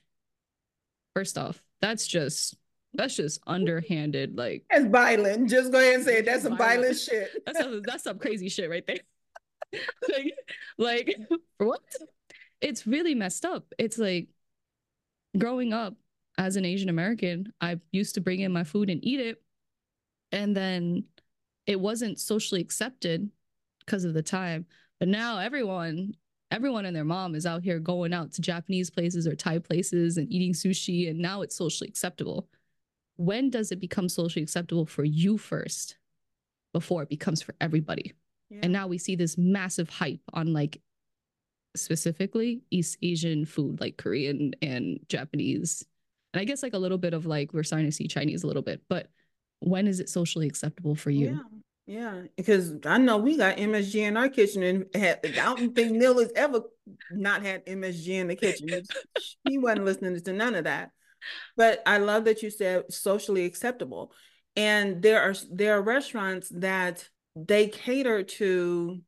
[1.14, 2.56] First off, that's just
[2.94, 4.36] that's just underhanded.
[4.36, 5.50] Like that's violent.
[5.50, 6.26] Just go ahead and say it.
[6.26, 7.30] That's some violent, violent shit.
[7.46, 8.98] That's some, that's some crazy shit right there.
[10.08, 10.34] like,
[10.78, 11.16] like
[11.58, 11.80] what?
[12.60, 13.72] it's really messed up.
[13.78, 14.28] It's like
[15.36, 15.94] growing up
[16.38, 19.42] as an Asian American, I used to bring in my food and eat it.
[20.32, 21.04] And then
[21.66, 23.30] it wasn't socially accepted
[23.84, 24.66] because of the time.
[24.98, 26.14] But now everyone,
[26.50, 30.16] everyone and their mom is out here going out to Japanese places or Thai places
[30.16, 31.10] and eating sushi.
[31.10, 32.48] And now it's socially acceptable.
[33.16, 35.96] When does it become socially acceptable for you first
[36.72, 38.14] before it becomes for everybody?
[38.48, 38.60] Yeah.
[38.62, 40.80] And now we see this massive hype on like
[41.76, 45.84] specifically East Asian food, like Korean and Japanese.
[46.32, 48.46] And I guess like a little bit of like we're starting to see Chinese a
[48.46, 49.08] little bit, but
[49.60, 51.30] when is it socially acceptable for you?
[51.30, 51.58] Yeah.
[51.86, 55.90] Yeah, because I know we got MSG in our kitchen, and had, I don't think
[55.90, 56.60] Neil has ever
[57.10, 58.68] not had MSG in the kitchen.
[59.48, 60.92] he wasn't listening to none of that.
[61.56, 64.12] But I love that you said socially acceptable,
[64.54, 69.00] and there are there are restaurants that they cater to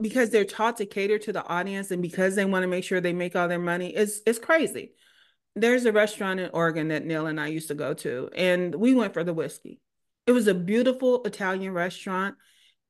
[0.00, 3.00] because they're taught to cater to the audience and because they want to make sure
[3.00, 4.92] they make all their money it's it's crazy
[5.54, 8.94] there's a restaurant in oregon that neil and i used to go to and we
[8.94, 9.78] went for the whiskey
[10.26, 12.34] it was a beautiful italian restaurant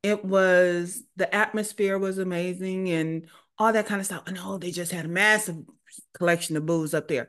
[0.02, 3.26] it was the atmosphere was amazing and
[3.60, 4.22] all that kind of stuff.
[4.26, 5.56] I know they just had a massive
[6.14, 7.28] collection of booze up there.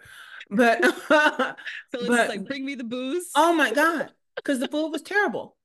[0.49, 1.55] But so
[1.93, 3.29] it's like bring me the booze.
[3.35, 4.09] Oh my God.
[4.37, 5.57] Because the food was terrible.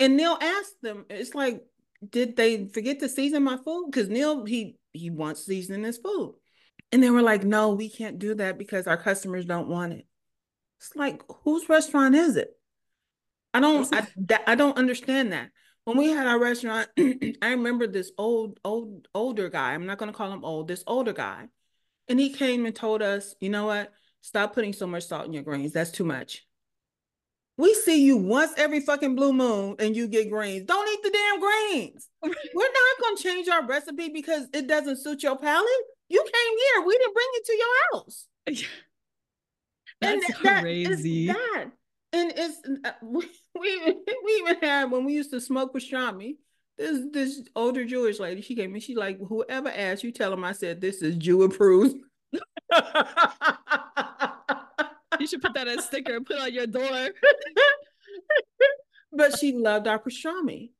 [0.00, 1.62] And Neil asked them, it's like,
[2.10, 3.90] did they forget to season my food?
[3.90, 6.34] Because Neil, he he wants seasoning his food.
[6.90, 10.06] And they were like, no, we can't do that because our customers don't want it.
[10.78, 12.50] It's like, whose restaurant is it?
[13.54, 15.50] I don't I, that, I don't understand that.
[15.84, 16.88] When we had our restaurant,
[17.42, 19.74] I remember this old, old, older guy.
[19.74, 21.48] I'm not gonna call him old, this older guy.
[22.08, 23.92] And he came and told us, you know what?
[24.20, 25.72] Stop putting so much salt in your greens.
[25.72, 26.46] That's too much.
[27.58, 30.64] We see you once every fucking blue moon and you get greens.
[30.66, 32.08] Don't eat the damn greens.
[32.22, 35.68] We're not going to change our recipe because it doesn't suit your palate.
[36.08, 36.86] You came here.
[36.86, 38.26] We didn't bring it to your house.
[40.00, 41.26] That's and that, crazy.
[41.26, 41.66] That,
[42.12, 43.26] and it's uh, we,
[43.58, 46.36] we we even had when we used to smoke pastrami.
[46.78, 48.80] This this older Jewish lady, she came in.
[48.80, 51.96] She like whoever asked you, tell them I said this is Jew approved.
[52.32, 52.40] you
[55.26, 56.82] should put that as a sticker and put on your door.
[59.12, 60.70] but she loved our pastrami.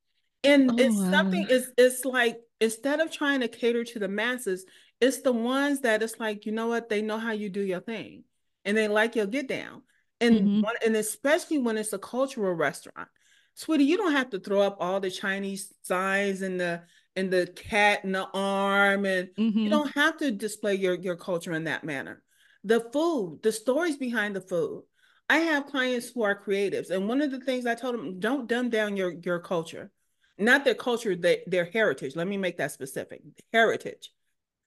[0.44, 1.10] And oh, it's wow.
[1.10, 4.64] something, it's it's like instead of trying to cater to the masses,
[5.00, 7.80] it's the ones that it's like, you know what, they know how you do your
[7.80, 8.24] thing
[8.64, 9.82] and they like your get down.
[10.22, 10.60] And mm-hmm.
[10.62, 13.08] one, and especially when it's a cultural restaurant.
[13.54, 16.82] Sweetie, you don't have to throw up all the Chinese signs and the
[17.14, 19.58] and the cat and the arm and mm-hmm.
[19.58, 22.22] you don't have to display your your culture in that manner
[22.64, 24.84] the food, the stories behind the food.
[25.28, 28.46] I have clients who are creatives, and one of the things I told them, don't
[28.46, 29.90] dumb down your your culture,
[30.38, 32.16] not their culture, their, their heritage.
[32.16, 34.10] Let me make that specific, heritage,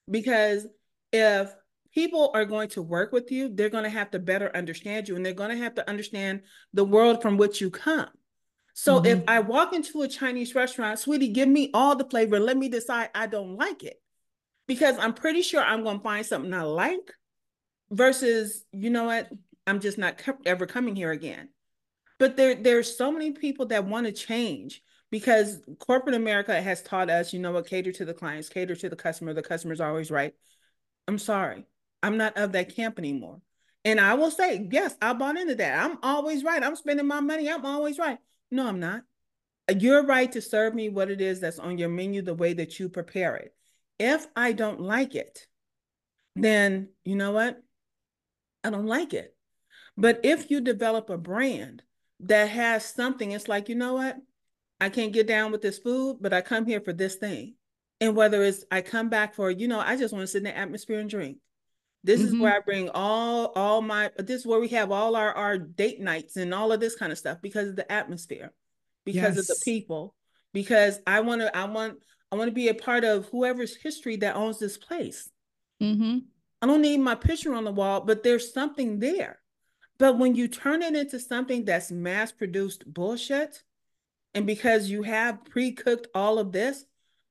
[0.10, 0.66] because
[1.12, 1.54] if
[1.96, 5.16] people are going to work with you, they're going to have to better understand you,
[5.16, 6.42] and they're going to have to understand
[6.74, 8.10] the world from which you come.
[8.74, 9.06] So mm-hmm.
[9.06, 12.40] if I walk into a Chinese restaurant, sweetie, give me all the flavor.
[12.40, 14.02] Let me decide I don't like it
[14.68, 17.14] because I'm pretty sure I'm going to find something I like
[17.92, 19.30] versus you know what
[19.68, 21.50] i'm just not ever coming here again
[22.18, 24.82] but there there's so many people that want to change
[25.12, 28.90] because corporate america has taught us you know what cater to the clients cater to
[28.90, 30.34] the customer the customer's always right
[31.08, 31.66] i'm sorry
[32.06, 33.40] i'm not of that camp anymore
[33.84, 37.20] and i will say yes i bought into that i'm always right i'm spending my
[37.20, 38.20] money i'm always right
[38.52, 39.02] no i'm not
[39.80, 42.80] you're right to serve me what it is that's on your menu the way that
[42.80, 43.54] you prepare it
[44.00, 45.48] if i don't like it
[46.36, 47.62] then you know what
[48.66, 49.36] I don't like it.
[49.96, 51.84] But if you develop a brand
[52.22, 54.18] that has something, it's like, you know what?
[54.82, 57.56] I can't get down with this food, but I come here for this thing.
[58.02, 60.44] And whether it's I come back for, you know, I just want to sit in
[60.46, 61.38] the atmosphere and drink.
[62.06, 62.36] This mm-hmm.
[62.36, 65.58] is where I bring all all my this is where we have all our our
[65.58, 68.54] date nights and all of this kind of stuff because of the atmosphere,
[69.06, 69.40] because yes.
[69.40, 70.14] of the people,
[70.54, 71.98] because I want to I want
[72.32, 75.32] I want to be a part of whoever's history that owns this place.
[75.82, 76.20] Mm-hmm.
[76.62, 79.40] I don't need my picture on the wall, but there's something there.
[79.98, 83.64] But when you turn it into something that's mass produced bullshit,
[84.36, 86.86] and because you have pre-cooked all of this,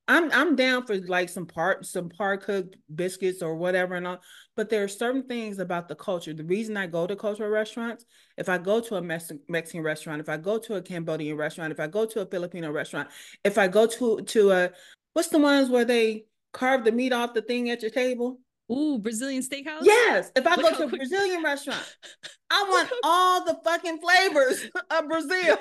[0.09, 4.21] I'm I'm down for like some part some par cooked biscuits or whatever and all.
[4.57, 6.33] But there are certain things about the culture.
[6.33, 8.05] The reason I go to cultural restaurants,
[8.37, 11.81] if I go to a Mexican restaurant, if I go to a Cambodian restaurant, if
[11.81, 13.09] I go to a Filipino restaurant,
[13.43, 14.71] if I go to to a
[15.13, 18.39] what's the ones where they carve the meat off the thing at your table?
[18.73, 19.83] Ooh, Brazilian steakhouse.
[19.83, 21.97] Yes, if I go to a Brazilian restaurant,
[22.51, 25.59] I want all the fucking flavors of Brazil.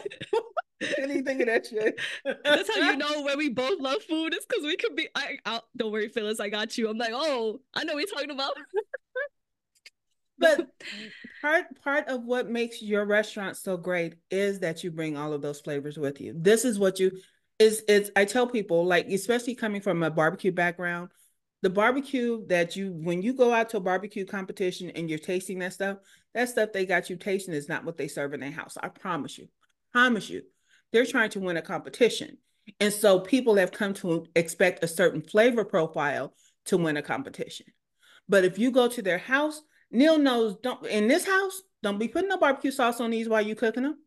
[0.82, 2.00] Think of that shit.
[2.44, 4.34] That's how you know when we both love food.
[4.34, 5.08] It's because we could be.
[5.16, 6.40] I, I don't worry, Phyllis.
[6.40, 6.90] I got you.
[6.90, 8.54] I'm like, oh, I know what you're talking about.
[10.38, 10.68] But
[11.42, 15.42] part part of what makes your restaurant so great is that you bring all of
[15.42, 16.34] those flavors with you.
[16.36, 17.12] This is what you
[17.60, 21.10] is it's I tell people like especially coming from a barbecue background,
[21.64, 25.60] the barbecue that you when you go out to a barbecue competition and you're tasting
[25.60, 25.98] that stuff,
[26.34, 28.78] that stuff they got you tasting is not what they serve in their house.
[28.84, 29.48] I promise you.
[29.94, 30.42] Promise you.
[30.92, 32.38] They're trying to win a competition.
[32.82, 36.34] And so people have come to expect a certain flavor profile
[36.66, 37.68] to win a competition.
[38.28, 42.10] But if you go to their house, Neil knows don't in this house, don't be
[42.10, 44.00] putting no barbecue sauce on these while you cooking them.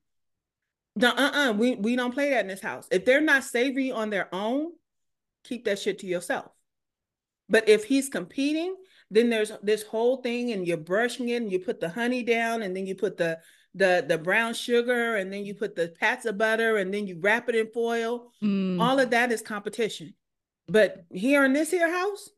[0.98, 2.86] Don't, uh-uh, we, we don't play that in this house.
[2.90, 4.72] If they're not savory on their own,
[5.44, 6.50] keep that shit to yourself.
[7.48, 8.74] But if he's competing,
[9.10, 12.62] then there's this whole thing and you're brushing it and you put the honey down
[12.62, 13.38] and then you put the
[13.74, 17.18] the the brown sugar and then you put the pats of butter and then you
[17.20, 18.32] wrap it in foil.
[18.42, 18.80] Mm.
[18.80, 20.14] All of that is competition.
[20.66, 22.30] But here in this here house,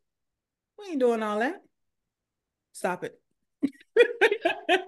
[0.78, 1.62] we ain't doing all that.
[2.72, 3.18] Stop it.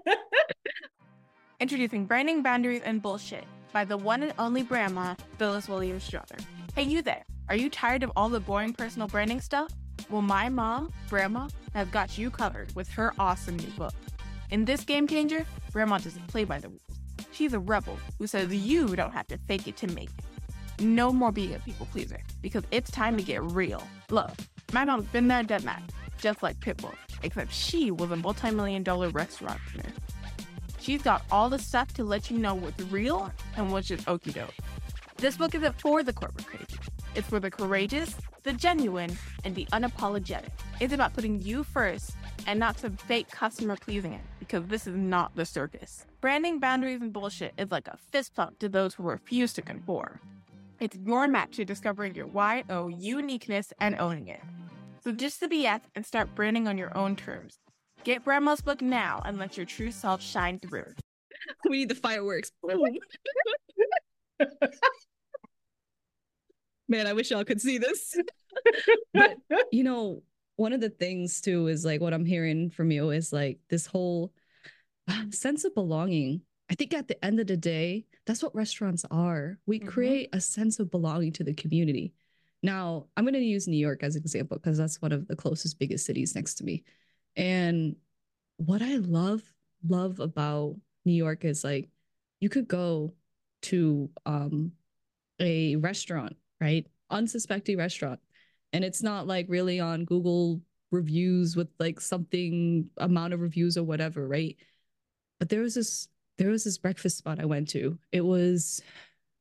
[1.60, 6.36] Introducing Branding Boundaries and Bullshit by the one and only Brandma, Phyllis Williams Strother.
[6.74, 7.24] Hey, you there.
[7.48, 9.72] Are you tired of all the boring personal branding stuff?
[10.10, 13.94] Well, my mom, Brandma, has got you covered with her awesome new book.
[14.50, 16.80] In this game changer, Brandma doesn't play by the rules.
[17.30, 20.82] She's a rebel who says you don't have to fake it to make it.
[20.82, 23.86] No more being a people pleaser, because it's time to get real.
[24.10, 24.32] Look,
[24.72, 25.82] my mom's been there, done that,
[26.18, 29.92] just like Pitbull, except she was a multi-million dollar restaurant owner.
[30.80, 34.34] She's got all the stuff to let you know what's real and what's just okie
[34.34, 34.54] doke.
[35.18, 36.78] This book isn't for the corporate crazy.
[37.14, 40.50] It's for the courageous, the genuine, and the unapologetic.
[40.78, 42.12] It's about putting you first
[42.46, 46.06] and not some fake customer pleasing it, because this is not the circus.
[46.20, 50.20] Branding boundaries and bullshit is like a fist pump to those who refuse to conform.
[50.78, 54.40] It's your map to discovering your YO uniqueness and owning it.
[55.02, 57.58] So just the BS and start branding on your own terms.
[58.04, 60.86] Get Brandma's book now and let your true self shine through.
[61.68, 62.52] We need the fireworks.
[66.90, 68.18] Man, I wish y'all could see this.
[69.14, 69.36] but
[69.72, 70.22] you know,
[70.56, 73.86] one of the things too is like what I'm hearing from you is like this
[73.86, 74.32] whole
[75.08, 76.42] uh, sense of belonging.
[76.68, 79.58] I think at the end of the day, that's what restaurants are.
[79.66, 79.86] We Mhm.
[79.86, 82.12] create a sense of belonging to the community.
[82.62, 85.36] Now, I'm going to use New York as an example because that's one of the
[85.36, 86.84] closest, biggest cities next to me.
[87.36, 87.96] And
[88.58, 89.42] what I love,
[89.88, 91.88] love about New York is like
[92.40, 93.14] you could go
[93.62, 94.72] to um
[95.38, 96.86] a restaurant, right?
[97.10, 98.20] Unsuspecting restaurant.
[98.72, 103.84] And it's not like really on Google reviews with like something amount of reviews or
[103.84, 104.56] whatever, right?
[105.38, 106.08] But there was this
[106.38, 107.98] there was this breakfast spot I went to.
[108.12, 108.80] It was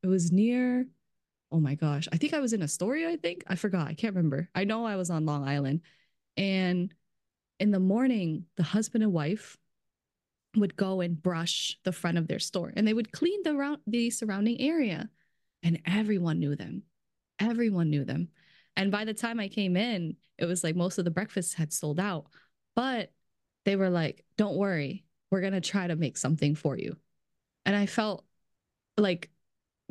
[0.02, 0.86] it was near
[1.52, 2.06] oh my gosh.
[2.12, 3.42] I think I was in Astoria, I think.
[3.48, 3.88] I forgot.
[3.88, 4.48] I can't remember.
[4.54, 5.80] I know I was on Long Island.
[6.36, 6.94] And
[7.58, 9.58] in the morning, the husband and wife
[10.56, 13.78] would go and brush the front of their store and they would clean the round
[13.86, 15.08] the surrounding area
[15.62, 16.82] and everyone knew them
[17.40, 18.28] everyone knew them
[18.76, 21.72] and by the time i came in it was like most of the breakfasts had
[21.72, 22.26] sold out
[22.76, 23.12] but
[23.64, 26.96] they were like don't worry we're going to try to make something for you
[27.66, 28.24] and i felt
[28.96, 29.30] like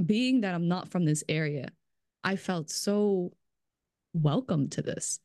[0.05, 1.69] being that i'm not from this area
[2.23, 3.31] i felt so
[4.13, 5.19] welcome to this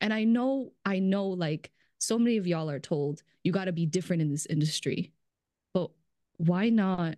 [0.00, 3.72] and i know i know like so many of y'all are told you got to
[3.72, 5.12] be different in this industry.
[5.74, 5.90] But
[6.36, 7.16] why not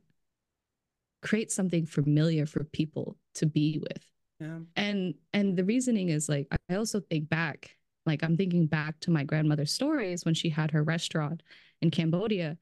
[1.22, 4.09] create something familiar for people to be with?
[4.40, 4.58] Yeah.
[4.76, 7.76] And and the reasoning is like I also think back,
[8.06, 11.42] like I'm thinking back to my grandmother's stories when she had her restaurant
[11.82, 12.56] in Cambodia.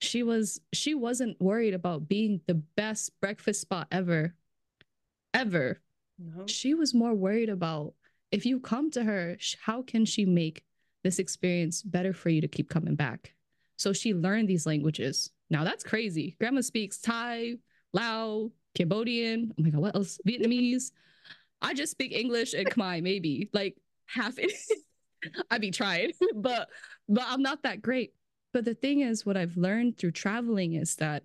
[0.00, 4.34] She was she wasn't worried about being the best breakfast spot ever.
[5.32, 5.80] Ever.
[6.18, 6.46] No.
[6.46, 7.94] She was more worried about
[8.32, 10.64] if you come to her, how can she make
[11.04, 13.34] this experience better for you to keep coming back?
[13.76, 15.30] So she learned these languages.
[15.50, 16.36] Now that's crazy.
[16.40, 17.54] Grandma speaks Thai,
[17.92, 19.52] Lao, Cambodian.
[19.58, 20.18] Oh my God, what else?
[20.26, 20.92] Vietnamese.
[21.62, 24.52] I just speak English and Khmer, maybe like half it.
[25.50, 26.68] I be trying, but
[27.08, 28.12] but I'm not that great.
[28.52, 31.24] But the thing is, what I've learned through traveling is that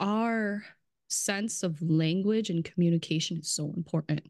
[0.00, 0.64] our
[1.08, 4.22] sense of language and communication is so important.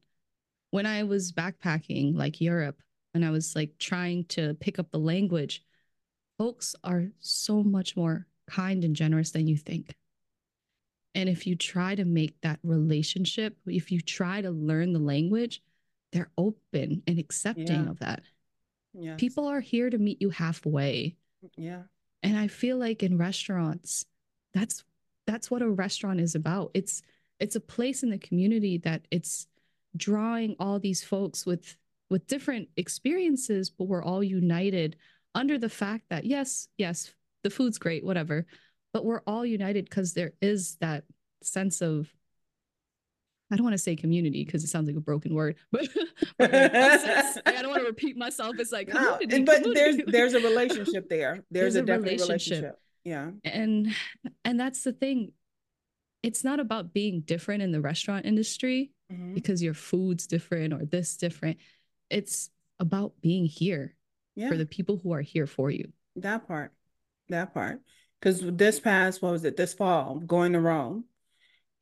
[0.70, 2.80] When I was backpacking like Europe
[3.14, 5.62] and I was like trying to pick up the language,
[6.38, 9.95] folks are so much more kind and generous than you think.
[11.14, 15.62] And if you try to make that relationship, if you try to learn the language,
[16.12, 17.90] they're open and accepting Yeah.
[17.90, 18.22] of that.
[18.94, 19.18] Yes.
[19.20, 21.16] People are here to meet you halfway.
[21.56, 21.84] Yeah.
[22.22, 24.06] And I feel like in restaurants,
[24.52, 24.84] that's
[25.26, 26.70] that's what a restaurant is about.
[26.74, 27.02] It's
[27.40, 29.46] it's a place in the community that it's
[29.96, 31.76] drawing all these folks with
[32.10, 34.96] with different experiences, but we're all united
[35.34, 38.46] under the fact that yes, yes, the food's great, whatever,
[38.93, 41.05] but we're all united because there is that
[41.43, 42.09] sense of
[43.51, 45.86] I don't want to say community because it sounds like a broken word, but,
[46.38, 48.55] but I don't want to repeat myself.
[48.59, 51.45] It's like no, but there's there's a relationship there.
[51.51, 52.30] There's, There's a, a definite relationship.
[52.51, 52.78] relationship.
[53.05, 53.30] Yeah.
[53.45, 53.88] and
[54.45, 55.32] and that's the thing.
[56.22, 59.34] It's not about being different in the restaurant industry Mhm.
[59.34, 61.59] because your food's different or this different.
[62.09, 62.49] It's
[62.80, 63.95] about being here
[64.36, 64.49] Yeah.
[64.49, 65.93] for the people who are here for you.
[66.16, 66.72] That part,
[67.28, 67.80] that part.
[68.23, 71.07] Because this past, what was it, this fall, going to Rome.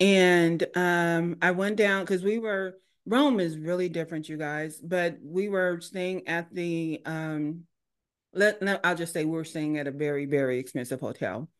[0.00, 5.18] And um, I went down because we were, Rome is really different, you guys, but
[5.22, 7.64] we were staying at the, um,
[8.32, 11.50] let, no, I'll just say we were staying at a very, very expensive hotel.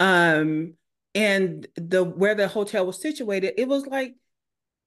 [0.00, 0.74] Um,
[1.14, 4.16] and the where the hotel was situated, it was like,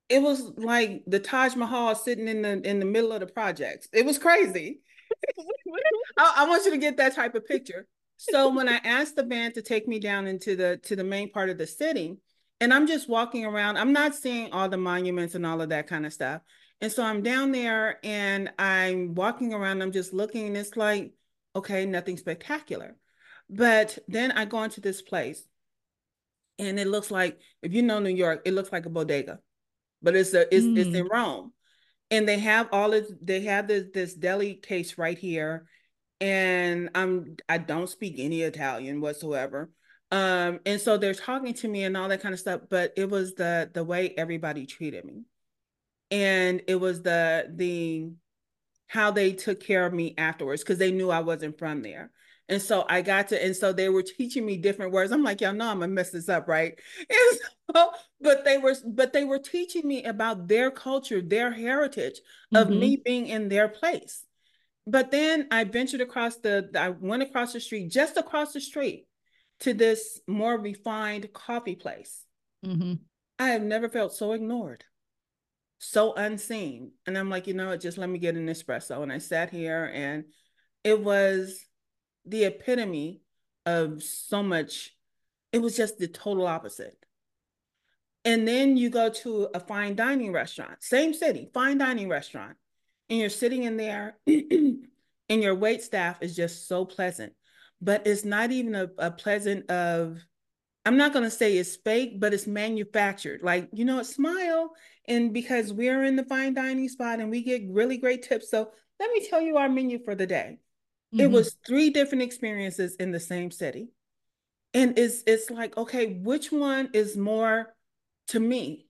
[0.10, 3.88] it was like the Taj Mahal sitting in the in the middle of the projects.
[3.94, 4.82] It was crazy.
[6.18, 7.88] I, I want you to get that type of picture.
[8.22, 11.32] So when I asked the band to take me down into the to the main
[11.32, 12.18] part of the city,
[12.60, 15.88] and I'm just walking around, I'm not seeing all the monuments and all of that
[15.88, 16.42] kind of stuff.
[16.82, 21.14] And so I'm down there and I'm walking around, I'm just looking, and it's like,
[21.56, 22.98] okay, nothing spectacular.
[23.50, 25.42] But then I go into this place,
[26.58, 29.40] and it looks like, if you know New York, it looks like a bodega,
[30.02, 31.12] but it's a it's, it's in hmm.
[31.12, 31.54] Rome
[32.12, 35.68] and they have all of they have this this deli case right here
[36.22, 39.70] and i'm i don't speak any italian whatsoever.
[40.12, 43.10] Um and so they're talking to me and all that kind of stuff but it
[43.10, 45.24] was the the way everybody treated me.
[46.12, 48.12] And it was the the
[48.88, 52.12] how they took care of me afterwards because they knew i wasn't from there.
[52.50, 55.12] And so i got to and so they were teaching me different words.
[55.12, 56.78] I'm like y'all know i'm gonna mess this up right?
[57.10, 57.40] And
[57.76, 62.20] so but they were but they were teaching me about their culture their heritage
[62.56, 62.80] of Mhm.
[62.80, 64.26] me being in their place
[64.90, 69.06] but then i ventured across the i went across the street just across the street
[69.60, 72.24] to this more refined coffee place.
[72.66, 73.00] Mhm.
[73.38, 74.84] i have never felt so ignored
[75.82, 76.92] so unseen.
[77.06, 77.80] And i'm like you know what?
[77.80, 79.02] Just let me get an espresso.
[79.02, 80.26] And i sat here and
[80.84, 81.66] it was
[82.26, 83.22] the epitome
[83.66, 84.92] of so much
[85.54, 86.98] it was just the total opposite.
[88.26, 92.58] And then you go to a fine dining restaurant same city fine dining restaurant
[93.10, 94.88] and you're sitting in there and
[95.30, 97.34] your wait staff is just so pleasant.
[97.82, 100.20] But it's not even a, a pleasant of
[100.86, 103.42] i'm not going to say it's fake but it's manufactured.
[103.44, 104.72] Like you know smile
[105.08, 108.50] and because we're in the fine dining spot and we get really great tips.
[108.50, 110.60] So let me tell you our menu for the day.
[111.18, 111.32] It Mhm.
[111.32, 113.90] was three different experiences in the same city.
[114.74, 117.76] And it's it's like okay which one is more
[118.28, 118.88] to me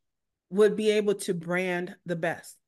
[0.49, 2.59] would be able to brand the best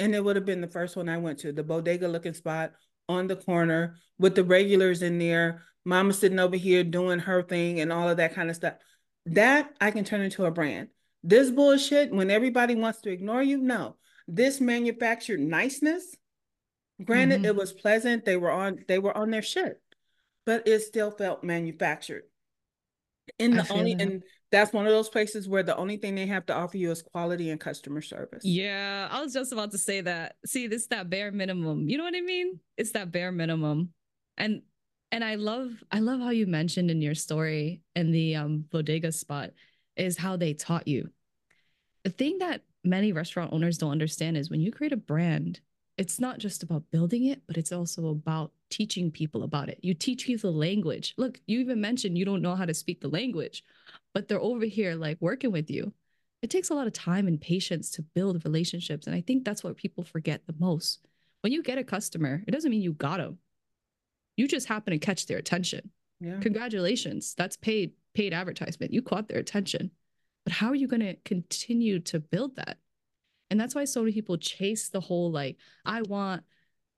[0.00, 2.72] and it would have been the first one i went to the bodega looking spot
[3.08, 5.62] on the corner with the regulars in there.
[5.84, 8.74] Mama sitting over here doing her thing and all of that kind of stuff.
[9.26, 10.88] That i can turn into a brand.
[11.22, 13.96] This bullshit when everybody wants to ignore you no.
[14.26, 16.14] This manufactured niceness
[17.02, 17.46] granted Mhm.
[17.46, 18.24] it was pleasant.
[18.26, 19.80] They were on they were on their shit
[20.44, 22.22] but it still felt manufactured.
[23.38, 24.02] In the only that.
[24.02, 26.90] and that's one of those places where the only thing they have to offer you
[26.90, 30.36] is quality and customer service Yeah, I was just about to say that.
[30.46, 31.88] See, this is that bare minimum.
[31.88, 32.60] You know what I mean?
[32.76, 33.90] It's that bare minimum.
[34.36, 34.62] And
[35.10, 39.12] and I love I love how you mentioned in your story in the um bodega
[39.12, 39.50] spot
[39.96, 41.10] is how they taught you.
[42.04, 45.60] The thing that many restaurant owners don't understand is when you create a brand,
[45.96, 49.78] it's not just about building it, but it's also about teaching people about it.
[49.82, 51.14] You teach people the language.
[51.18, 53.64] Look, you even mentioned you don't know how to speak the language,
[54.18, 55.92] but they're over here like working with you
[56.42, 59.06] it takes a lot of time and patience to build relationships.
[59.06, 61.00] And I think that's what people forget the most.
[61.40, 63.38] When you get a customer, it doesn't mean you got them.
[64.36, 65.90] You just happen to catch their attention.
[66.20, 67.34] yeah Congratulations.
[67.36, 68.92] That's paid paid advertisement.
[68.92, 69.90] You caught their attention.
[70.44, 72.78] But how are you going to continue to build that?
[73.50, 76.44] And that's why so many people chase the whole like, I want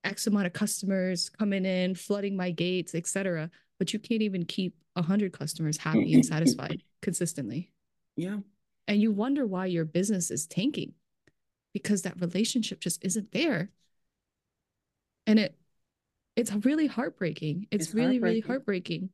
[0.05, 3.51] X amount of customers coming in, flooding my gates, etc.
[3.79, 7.73] But you can't even keep 100 customers happy and satisfied consistently
[8.17, 8.39] yeah
[8.87, 10.93] and you wonder why your business is tanking
[11.73, 13.71] because that relationship just isn't there
[15.27, 15.57] and it
[16.37, 19.11] it's really heartbreaking it's, It's really really heartbreaking.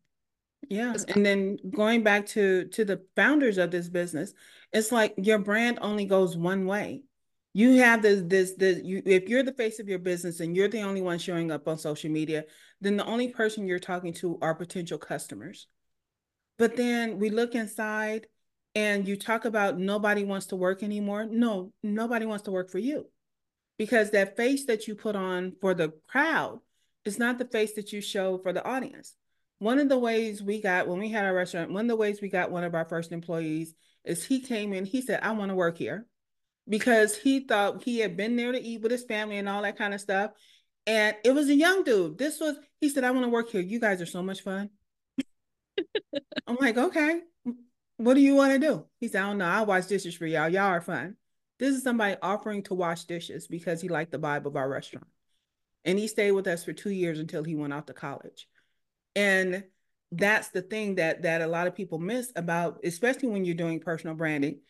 [0.69, 0.95] Yeah.
[1.09, 4.33] And then going back to to the founders of this business,
[4.73, 7.03] it's like your brand only goes one way.
[7.53, 10.69] You have this, this, this, you, if you're the face of your business and you're
[10.69, 12.45] the only one showing up on social media,
[12.83, 15.67] then the only person you're talking to are potential customers.
[16.59, 18.27] But then we look inside
[18.75, 21.27] and you talk about nobody wants to work anymore.
[21.27, 23.07] No, nobody wants to work for you
[23.79, 26.61] because that face that you put on for the crowd
[27.05, 29.15] is not the face that you show for the audience.
[29.59, 32.21] One of the ways we got when we had our restaurant, one of the ways
[32.21, 35.51] we got one of our first employees is he came in, he said, I want
[35.51, 36.07] to work here
[36.69, 39.79] because he thought he had been there to eat with his family and all that
[39.79, 40.33] kind of stuff.
[40.87, 42.19] And it was a young dude.
[42.19, 43.61] This was, he said, I want to work here.
[43.61, 44.71] You guys are so much fun.
[46.47, 47.21] I'm like, okay,
[47.97, 48.85] what do you want to do?
[49.01, 49.47] He said, I don't know.
[49.47, 50.49] I'll wash dishes for y'all.
[50.49, 51.17] Y'all are fun.
[51.59, 55.07] This is somebody offering to wash dishes because he liked the vibe of our restaurant.
[55.85, 58.49] And he stayed with us for two years until he went off to college.
[59.15, 59.65] And
[60.13, 63.81] that's the thing that that a lot of people miss about, especially when you're doing
[63.81, 64.61] personal branding.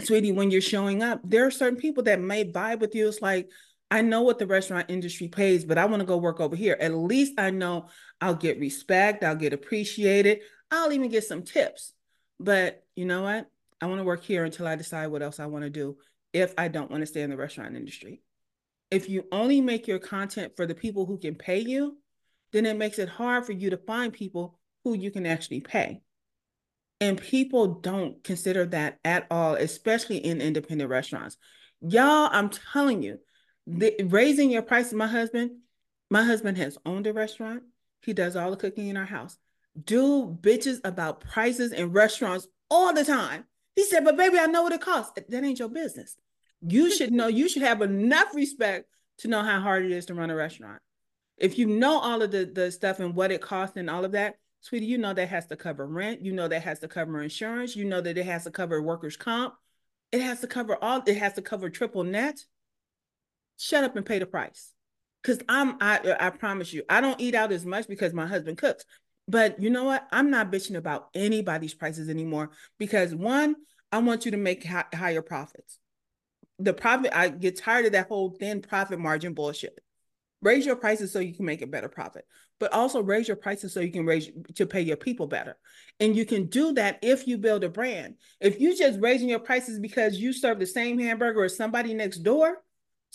[0.00, 3.08] Sweetie, when you're showing up, there are certain people that may vibe with you.
[3.08, 3.48] It's like,
[3.90, 6.76] I know what the restaurant industry pays, but I want to go work over here.
[6.78, 7.88] At least I know
[8.20, 10.40] I'll get respect, I'll get appreciated,
[10.70, 11.92] I'll even get some tips.
[12.38, 13.50] But you know what?
[13.80, 15.96] I want to work here until I decide what else I want to do
[16.32, 18.22] if I don't want to stay in the restaurant industry.
[18.90, 21.98] If you only make your content for the people who can pay you,
[22.52, 26.00] then it makes it hard for you to find people who you can actually pay.
[27.00, 31.36] And people don't consider that at all, especially in independent restaurants.
[31.80, 33.18] Y'all, I'm telling you,
[33.66, 34.94] the, raising your prices.
[34.94, 35.50] My husband,
[36.10, 37.62] my husband has owned a restaurant.
[38.06, 39.36] He does all the cooking in our house.
[39.84, 43.44] Do bitches about prices in restaurants all the time.
[43.74, 45.12] He said, but baby, I know what it costs.
[45.28, 46.16] That ain't your business.
[46.62, 48.88] You should know, you should have enough respect
[49.18, 50.80] to know how hard it is to run a restaurant.
[51.36, 54.12] If you know all of the, the stuff and what it costs and all of
[54.12, 56.24] that, sweetie, you know that has to cover rent.
[56.24, 57.74] You know that has to cover insurance.
[57.74, 59.54] You know that it has to cover workers' comp.
[60.12, 62.38] It has to cover all, it has to cover triple net.
[63.58, 64.72] Shut up and pay the price.
[65.26, 68.58] Cause I'm I I promise you, I don't eat out as much because my husband
[68.58, 68.84] cooks.
[69.26, 70.06] But you know what?
[70.12, 73.56] I'm not bitching about anybody's prices anymore because one,
[73.90, 75.80] I want you to make higher profits.
[76.60, 79.80] The profit, I get tired of that whole thin profit margin bullshit.
[80.42, 82.24] Raise your prices so you can make a better profit,
[82.60, 85.56] but also raise your prices so you can raise to pay your people better.
[85.98, 88.14] And you can do that if you build a brand.
[88.40, 92.18] If you just raising your prices because you serve the same hamburger as somebody next
[92.18, 92.58] door,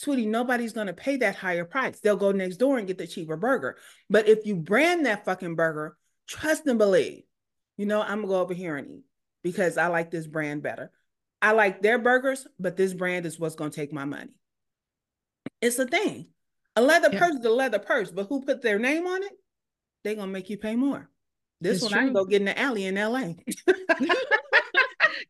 [0.01, 1.99] sweetie, nobody's going to pay that higher price.
[1.99, 3.77] They'll go next door and get the cheaper burger.
[4.09, 5.97] But if you brand that fucking burger,
[6.27, 7.23] trust and believe,
[7.77, 9.03] you know, I'm going to go over here and eat
[9.43, 10.91] because I like this brand better.
[11.41, 14.31] I like their burgers, but this brand is what's going to take my money.
[15.61, 16.27] It's a thing.
[16.75, 17.19] A leather yeah.
[17.19, 19.31] purse is a leather purse, but who put their name on it?
[20.03, 21.09] They're going to make you pay more.
[21.59, 22.01] This it's one true.
[22.01, 23.33] I can go get in the alley in LA.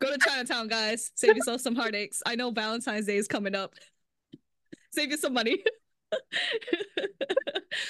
[0.00, 1.10] go to Chinatown, guys.
[1.14, 2.22] Save yourself some heartaches.
[2.24, 3.74] I know Valentine's Day is coming up
[4.92, 5.62] save you some money.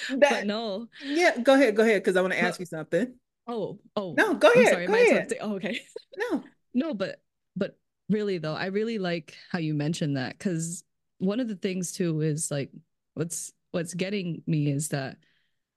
[0.09, 0.87] that, but no.
[1.03, 3.13] Yeah, go ahead, go ahead, because I want to ask you something.
[3.47, 4.13] Oh, oh.
[4.17, 4.69] No, go ahead.
[4.69, 5.29] Sorry, go ahead.
[5.29, 5.79] To, oh, okay.
[6.17, 6.43] No.
[6.73, 7.21] No, but
[7.55, 7.77] but
[8.09, 10.83] really though, I really like how you mentioned that because
[11.17, 12.71] one of the things too is like
[13.13, 15.17] what's what's getting me is that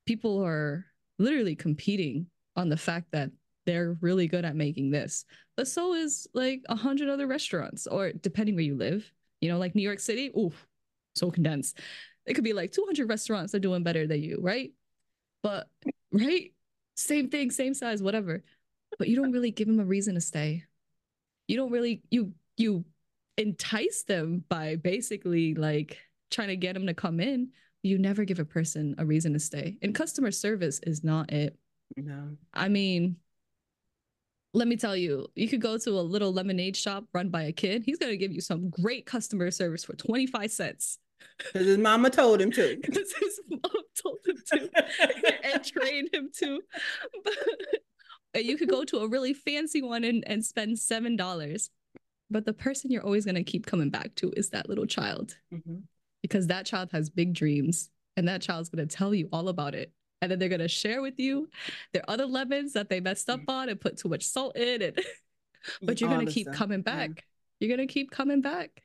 [0.07, 0.87] people are
[1.18, 3.31] literally competing on the fact that
[3.66, 5.24] they're really good at making this.
[5.57, 9.11] But so is like a hundred other restaurants, or depending where you live.
[9.41, 10.31] You know, like New York City.
[10.37, 10.53] Ooh,
[11.17, 11.79] so condensed.
[12.27, 14.73] It could be like 200 restaurants are doing better than you, right?
[15.43, 15.69] But
[16.12, 16.53] right,
[16.97, 18.43] same thing, same size, whatever.
[18.99, 20.64] But you don't really give them a reason to stay.
[21.49, 22.85] You don't really you you
[23.37, 25.99] entice them by basically like
[26.31, 27.51] trying to get them to come in.
[27.83, 29.79] You never give a person a reason to stay.
[29.83, 31.57] And customer service is not it.
[31.97, 32.37] No.
[32.53, 33.17] I mean,
[34.55, 37.53] let me tell you, you could go to a little lemonade shop run by a
[37.53, 37.83] kid.
[37.85, 40.99] He's going to give you some great customer service for 25 cents.
[41.39, 42.77] Because his mama told him to.
[42.83, 44.71] Because his mom told him to
[45.45, 46.61] and trained him to.
[48.33, 51.71] But you could go to a really fancy one and, and spend seven dollars.
[52.31, 55.37] But the person you're always gonna keep coming back to is that little child.
[55.53, 55.79] Mm-hmm.
[56.23, 59.93] Because that child has big dreams and that child's gonna tell you all about it.
[60.21, 61.49] And then they're gonna share with you
[61.93, 65.05] their other lemons that they messed up on and put too much salt in it.
[65.83, 67.11] but you're gonna keep coming back.
[67.14, 67.23] Yeah.
[67.61, 68.83] You're gonna keep coming back.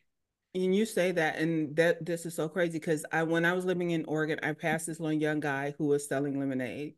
[0.53, 3.63] And you say that, and that this is so crazy because I, when I was
[3.63, 6.95] living in Oregon, I passed this little young guy who was selling lemonade,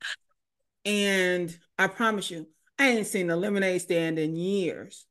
[0.86, 2.47] and I promise you,
[2.80, 5.06] I ain't seen a lemonade stand in years.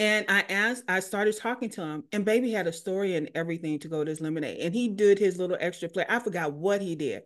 [0.00, 3.78] And I asked, I started talking to him, and baby had a story and everything
[3.80, 6.06] to go to his lemonade, and he did his little extra play.
[6.08, 7.22] I forgot what he did.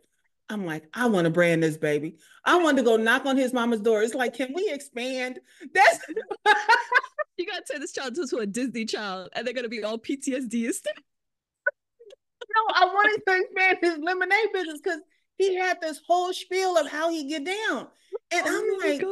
[0.51, 2.16] I'm like, I want to brand this baby.
[2.45, 4.03] I want to go knock on his mama's door.
[4.03, 5.40] It's like, can we expand?
[5.72, 6.01] That's
[7.37, 10.66] You gotta turn this child into a Disney child, and they're gonna be all PTSD
[10.66, 10.95] instead.
[12.57, 15.01] no, I wanted to expand his lemonade business because
[15.37, 17.89] he had this whole spiel of how he get down.
[18.30, 19.05] And oh I'm like,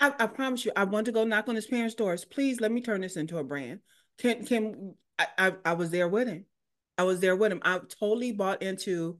[0.00, 2.24] I, I, promise you, I want to go knock on his parents' doors.
[2.24, 3.80] Please let me turn this into a brand.
[4.18, 6.44] Can can I, I, I was there with him.
[6.96, 7.60] I was there with him.
[7.64, 9.18] I totally bought into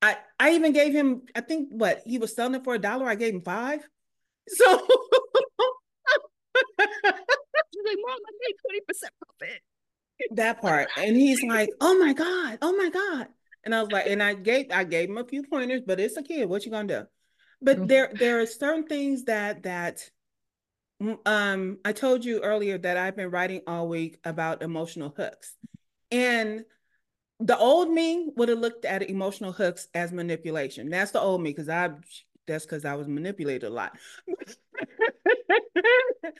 [0.00, 3.08] I I even gave him, I think what he was selling it for a dollar.
[3.08, 3.86] I gave him five.
[4.48, 4.86] So
[7.90, 9.62] like, Mom, I made 20% profit.
[10.32, 10.88] That part.
[10.96, 13.28] And he's like, Oh my God, oh my God.
[13.64, 16.16] And I was like, and I gave I gave him a few pointers, but it's
[16.16, 16.48] a kid.
[16.48, 17.06] What you gonna do?
[17.60, 17.86] But mm-hmm.
[17.86, 20.08] there there are certain things that that
[21.02, 25.56] mm, um I told you earlier that I've been writing all week about emotional hooks.
[26.10, 26.64] And
[27.38, 30.88] the old me would have looked at emotional hooks as manipulation.
[30.88, 31.90] That's the old me because I
[32.46, 33.96] that's because I was manipulated a lot.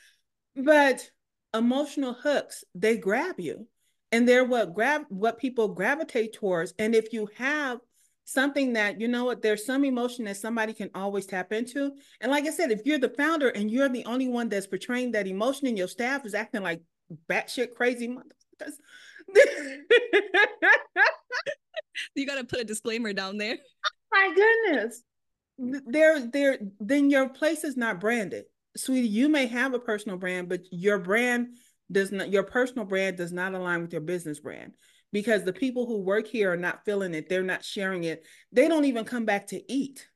[0.56, 1.10] but
[1.54, 3.66] emotional hooks, they grab you.
[4.12, 6.74] And they're what grab what people gravitate towards.
[6.78, 7.78] And if you have
[8.24, 11.90] something that you know what there's some emotion that somebody can always tap into
[12.20, 15.10] and like i said if you're the founder and you're the only one that's portraying
[15.10, 16.80] that emotion and your staff is acting like
[17.28, 18.74] batshit crazy motherfuckers
[22.14, 23.56] you got to put a disclaimer down there.
[23.56, 25.02] Oh my goodness.
[25.58, 28.44] There, there, then your place is not branded.
[28.76, 31.56] Sweetie, you may have a personal brand, but your brand
[31.90, 34.72] does not, your personal brand does not align with your business brand
[35.12, 37.28] because the people who work here are not feeling it.
[37.28, 38.24] They're not sharing it.
[38.52, 40.06] They don't even come back to eat.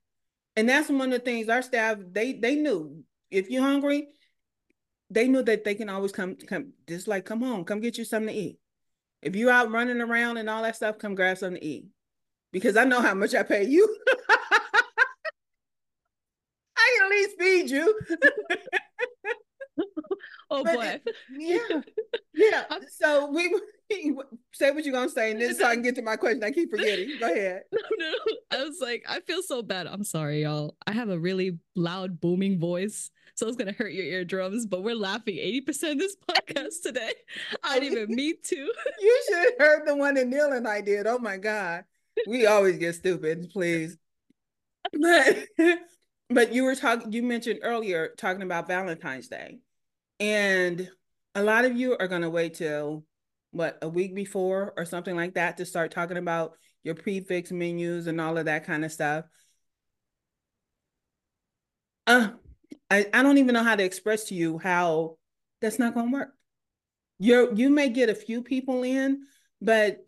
[0.57, 4.07] And that's one of the things our staff, they, they knew if you're hungry,
[5.11, 8.05] they knew that they can always come, come, just like, come home, come get you
[8.05, 8.59] something to eat.
[9.20, 11.86] If you're out running around and all that stuff, come grab something to eat.
[12.52, 13.98] Because I know how much I pay you.
[17.14, 18.00] Can feed you.
[20.50, 21.00] oh but boy.
[21.04, 21.80] It, yeah.
[22.34, 22.64] Yeah.
[22.90, 23.54] So we
[24.52, 26.42] say what you're gonna say, and then so I can get to my question.
[26.42, 27.10] I keep forgetting.
[27.20, 27.62] Go ahead.
[27.72, 28.14] No, no.
[28.50, 29.86] I was like, I feel so bad.
[29.86, 30.76] I'm sorry, y'all.
[30.86, 34.66] I have a really loud, booming voice so it's gonna hurt your eardrums.
[34.66, 37.12] But we're laughing 80% of this podcast today.
[37.62, 38.56] I didn't even mean to.
[39.00, 41.06] you should have heard the one that Neil and I did.
[41.06, 41.84] Oh my God.
[42.28, 43.98] We always get stupid, please.
[44.92, 45.48] But
[46.31, 49.59] but you were talking you mentioned earlier talking about Valentine's Day.
[50.20, 50.89] And
[51.35, 53.05] a lot of you are gonna wait till
[53.51, 58.07] what a week before or something like that to start talking about your prefix menus
[58.07, 59.25] and all of that kind of stuff.
[62.07, 62.31] Uh,
[62.91, 65.16] I, I don't even know how to express to you how
[65.61, 66.35] that's not going to work.
[67.18, 69.22] You're you may get a few people in,
[69.61, 70.05] but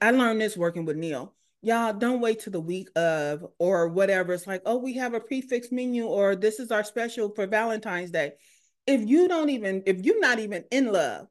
[0.00, 1.34] I learned this working with Neil.
[1.62, 4.32] Y'all don't wait to the week of or whatever.
[4.32, 8.10] It's like, oh, we have a prefix menu or this is our special for Valentine's
[8.10, 8.32] Day.
[8.86, 11.26] If you don't even, if you're not even in love,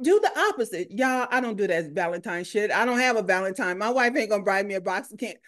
[0.00, 0.90] do the opposite.
[0.90, 2.70] Y'all, I don't do that Valentine shit.
[2.70, 3.78] I don't have a Valentine.
[3.78, 5.38] My wife ain't gonna buy me a box of candy.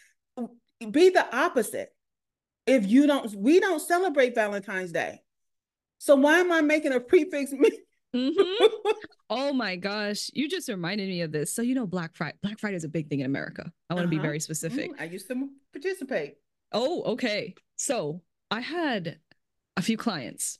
[0.90, 1.90] Be the opposite
[2.68, 5.20] if you don't we don't celebrate valentine's day
[5.96, 7.52] so why am i making a prefix
[8.14, 8.64] mm-hmm.
[9.30, 12.58] oh my gosh you just reminded me of this so you know black friday black
[12.58, 14.22] friday is a big thing in america i want to uh-huh.
[14.22, 16.34] be very specific mm, i used to participate
[16.72, 19.18] oh okay so i had
[19.76, 20.58] a few clients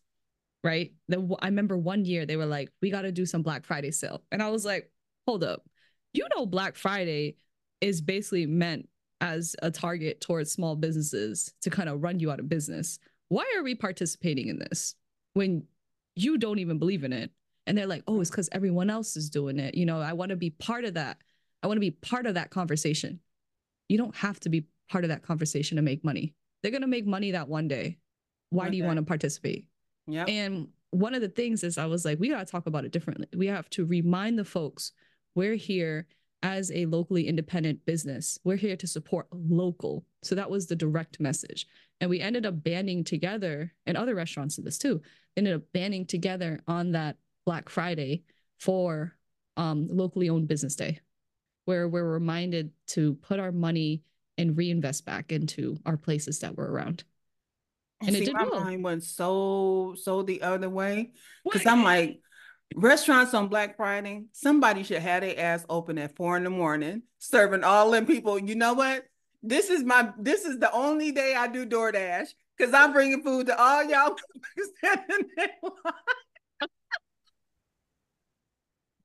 [0.63, 3.65] right the, i remember one year they were like we got to do some black
[3.65, 4.91] friday sale and i was like
[5.27, 5.63] hold up
[6.13, 7.37] you know black friday
[7.81, 8.89] is basically meant
[9.21, 12.99] as a target towards small businesses to kind of run you out of business.
[13.29, 14.95] Why are we participating in this
[15.35, 15.65] when
[16.15, 17.31] you don't even believe in it?
[17.69, 19.75] And they're like, oh, it's because everyone else is doing it.
[19.75, 21.19] You know, I want to be part of that.
[21.63, 23.21] I want to be part of that conversation.
[23.89, 26.35] You don't have to be part of that conversation to make money.
[26.63, 27.99] They're going to make money that one day.
[28.51, 28.71] Why okay.
[28.71, 29.67] do you want to participate?
[30.07, 30.25] Yeah.
[30.25, 32.93] And one of the things is I was like, we got to talk about it
[32.93, 33.27] differently.
[33.37, 34.93] We have to remind the folks
[35.35, 36.07] we're here
[36.43, 38.39] as a locally independent business.
[38.45, 40.07] We're here to support local.
[40.23, 41.67] So that was the direct message.
[42.01, 45.03] And we ended up banding together, and other restaurants did this too,
[45.37, 47.17] ended up banding together on that
[47.49, 48.25] Black Friday
[48.59, 49.17] for
[49.57, 51.01] um, locally owned business day,
[51.65, 54.03] where we're reminded to put our money
[54.37, 57.05] and reinvest back into our places that were around.
[58.03, 58.61] And See, it did my well.
[58.61, 62.21] mind went so so the other way because I'm like,
[62.75, 67.01] Restaurants on Black Friday, somebody should have their ass open at four in the morning,
[67.19, 68.39] serving all them people.
[68.39, 69.07] You know what?
[69.43, 72.29] This is my this is the only day I do DoorDash
[72.59, 74.17] because I'm bringing food to all y'all.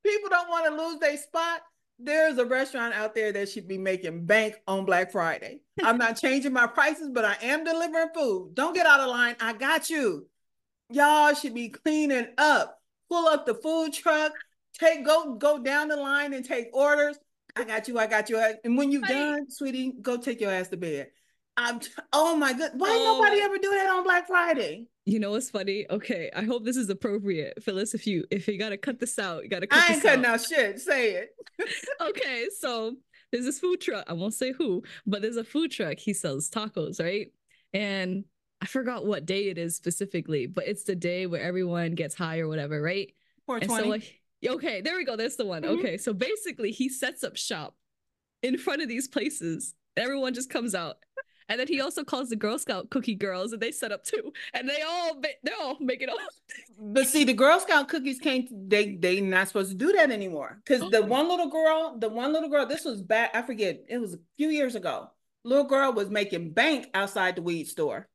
[0.04, 1.62] people don't want to lose their spot.
[2.00, 5.62] There's a restaurant out there that should be making bank on Black Friday.
[5.84, 8.52] I'm not changing my prices, but I am delivering food.
[8.56, 9.36] Don't get out of line.
[9.40, 10.28] I got you.
[10.90, 12.80] Y'all should be cleaning up
[13.14, 14.34] pull up the food truck,
[14.80, 17.18] take go go down the line and take orders.
[17.56, 18.44] I got you, I got you.
[18.64, 21.10] And when you're done, sweetie, go take your ass to bed.
[21.56, 21.80] I'm
[22.12, 23.20] oh my god, why Oh.
[23.20, 24.88] nobody ever do that on Black Friday?
[25.06, 25.86] You know what's funny?
[25.90, 27.94] Okay, I hope this is appropriate, Phyllis.
[27.94, 30.36] If you if you gotta cut this out, you gotta cut I ain't cutting out.
[30.36, 30.80] out shit.
[30.80, 31.36] Say it.
[32.02, 32.96] okay, so
[33.32, 34.06] there's this food truck.
[34.08, 35.98] I won't say who, but there's a food truck.
[35.98, 37.28] He sells tacos, right?
[37.74, 38.24] And
[38.62, 42.40] I forgot what day it is specifically, but it's the day where everyone gets high
[42.40, 43.12] or whatever, right?
[43.64, 45.18] And so like, okay, there we go.
[45.18, 45.64] That's the one.
[45.64, 45.80] Mhm.
[45.80, 47.76] Okay, so basically, he sets up shop
[48.42, 49.74] in front of these places.
[49.98, 50.96] Everyone just comes out,
[51.54, 54.34] and then he also calls the Girl Scout cookie girls, and they set up too,
[54.56, 56.18] and they all they're all making up.
[56.80, 58.50] But see, the Girl Scout cookies can't.
[58.70, 60.60] They they not supposed to do that anymore.
[60.66, 63.36] Because the one little girl, the one little girl, this was back.
[63.36, 63.84] I forget.
[63.88, 65.12] It was a few years ago.
[65.44, 68.10] Little girl was making bank outside the weed store,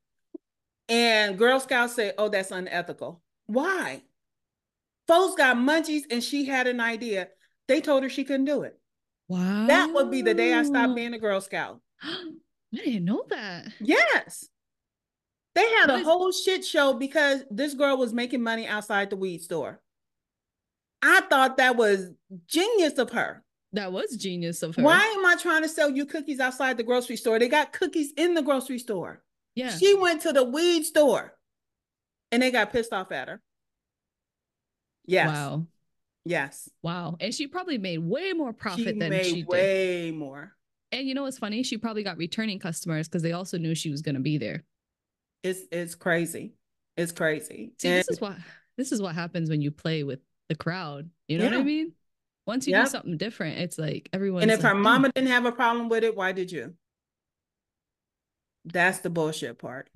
[0.89, 4.03] and Girl Scouts say, "Oh, that's unethical." Why?
[5.07, 7.28] Folks got munchies, and she had an idea.
[7.68, 8.76] They told her she couldn't do it.
[9.28, 11.80] Wow, That would be the day I stopped being a Girl Scout.
[12.75, 13.69] I didn't know that.
[13.81, 14.49] Yes.
[15.55, 19.43] They had a whole shit show because this girl was making money outside the weed
[19.43, 19.81] store.
[21.03, 22.11] I thought that was
[22.47, 23.43] genius of her.
[23.73, 24.83] That was genius of her.
[24.83, 27.39] Why am I trying to sell you cookies outside the grocery store?
[27.39, 29.23] They got cookies in the grocery store.
[29.55, 29.77] Yeah.
[29.77, 31.37] She went to the weed store
[32.31, 33.43] and they got pissed off at her.
[35.07, 35.29] Yes.
[35.29, 35.66] Wow.
[36.25, 36.69] Yes.
[36.83, 37.16] Wow.
[37.21, 39.49] And she probably made way more profit she than she did.
[39.49, 40.53] way more.
[40.93, 41.62] And you know what's funny?
[41.62, 44.64] She probably got returning customers because they also knew she was going to be there.
[45.43, 46.55] It's it's crazy.
[46.97, 47.72] It's crazy.
[47.78, 48.36] See, And- this is what
[48.76, 51.11] this is what happens when you play with the crowd.
[51.26, 51.93] You know what I mean?
[52.47, 52.84] Once you Yep.
[52.86, 54.43] do something different, it's like everyone.
[54.43, 56.74] And if her mama didn't have a problem with it, why did you?
[58.64, 59.89] That's the bullshit part.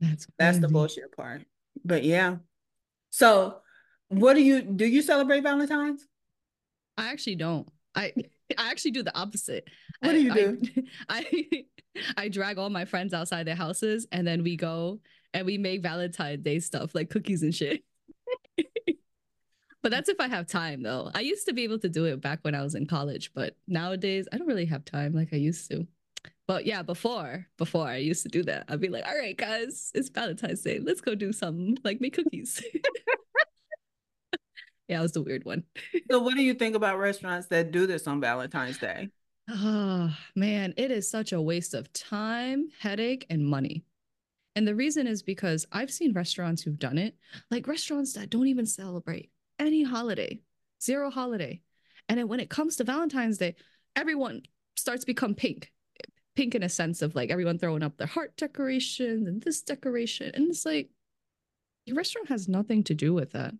[0.00, 1.42] that's That's the bullshit part.
[1.84, 2.36] But yeah.
[3.10, 3.60] So
[4.08, 6.06] what do you do you celebrate Valentine's?
[6.96, 7.68] I actually don't.
[7.94, 8.12] I
[8.58, 9.68] I actually do the opposite.
[10.00, 10.62] What I- do you I- do?
[11.08, 11.64] I
[12.16, 15.00] I drag all my friends outside their houses and then we go
[15.34, 17.82] and we make Valentine's Day stuff like cookies and shit.
[19.82, 21.10] but that's if I have time though.
[21.14, 23.56] I used to be able to do it back when I was in college, but
[23.66, 25.86] nowadays I don't really have time like I used to.
[26.46, 28.64] But yeah, before before I used to do that.
[28.68, 30.80] I'd be like, all right, guys, it's Valentine's Day.
[30.80, 32.62] Let's go do something like make cookies.
[34.90, 35.62] yeah, it was the weird one.
[36.10, 39.08] So what do you think about restaurants that do this on Valentine's Day?
[39.48, 43.84] Oh man, it is such a waste of time, headache, and money.
[44.56, 47.14] And the reason is because I've seen restaurants who've done it,
[47.52, 49.30] like restaurants that don't even celebrate
[49.60, 50.40] any holiday,
[50.82, 51.60] zero holiday.
[52.08, 53.54] And then when it comes to Valentine's Day,
[53.94, 54.42] everyone
[54.76, 55.70] starts become pink.
[56.34, 60.32] Pink in a sense of like everyone throwing up their heart decorations and this decoration.
[60.34, 60.90] And it's like
[61.86, 63.54] your restaurant has nothing to do with that.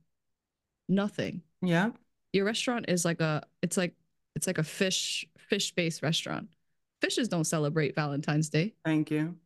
[0.91, 1.43] Nothing.
[1.63, 1.91] Yeah.
[2.33, 3.95] your restaurant is like a it's like
[4.37, 6.49] it's like a fish fish based restaurant.
[7.01, 8.75] Fishes don't celebrate valentine's day.
[8.85, 9.37] Thank you.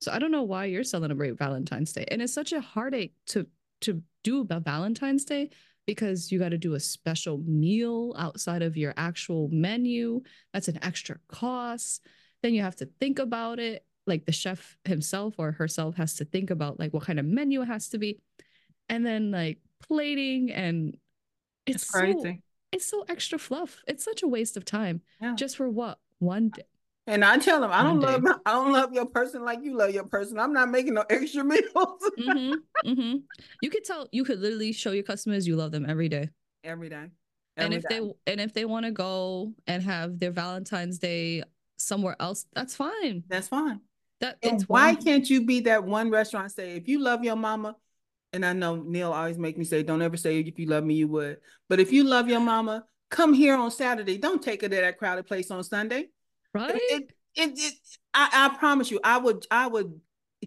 [0.00, 2.06] so i don't know why you're celebrating valentine's day.
[2.10, 3.46] And it's such a heartache to
[3.82, 5.50] to do about valentine's day
[5.86, 10.22] because you got to do a special meal outside of your actual menu.
[10.52, 12.06] That's an extra cost.
[12.42, 13.84] Then you have to think about it.
[14.06, 17.62] Like the chef himself or herself has to think about like what kind of menu
[17.62, 18.20] it has to be.
[18.88, 20.96] And then like plating and
[21.66, 22.34] It's, it's, so
[22.72, 23.82] it's so extra fluff.
[23.86, 25.02] It's such a waste of time.
[25.20, 25.34] Yeah.
[25.34, 25.98] Just for what?
[26.18, 26.62] One day.
[27.06, 29.90] And I tell them, I don't love I don't love your person like you love
[29.90, 30.38] your person.
[30.38, 32.54] I'm not making no extra meals hmm
[32.84, 33.16] hmm
[33.60, 36.30] You could tell you could literally show your customers you love them every day.
[36.64, 37.06] every day.
[37.56, 37.98] and if day.
[37.98, 41.42] they and if they want to go and have their Valentine's Day
[41.76, 43.24] somewhere else, that's fine.
[43.28, 43.80] that's fine.
[44.20, 47.74] That why one- can't you be that one restaurant say if you love your mama,
[48.32, 50.94] and I know Neil always make me say, don't ever say if you love me,
[50.94, 51.38] you would.
[51.68, 54.18] But if you love your mama, come here on Saturday.
[54.18, 56.08] Don't take her to that crowded place on Sunday.
[56.54, 56.74] right?
[56.74, 57.74] It, it, it,
[58.14, 60.00] I, I promise you, I would I would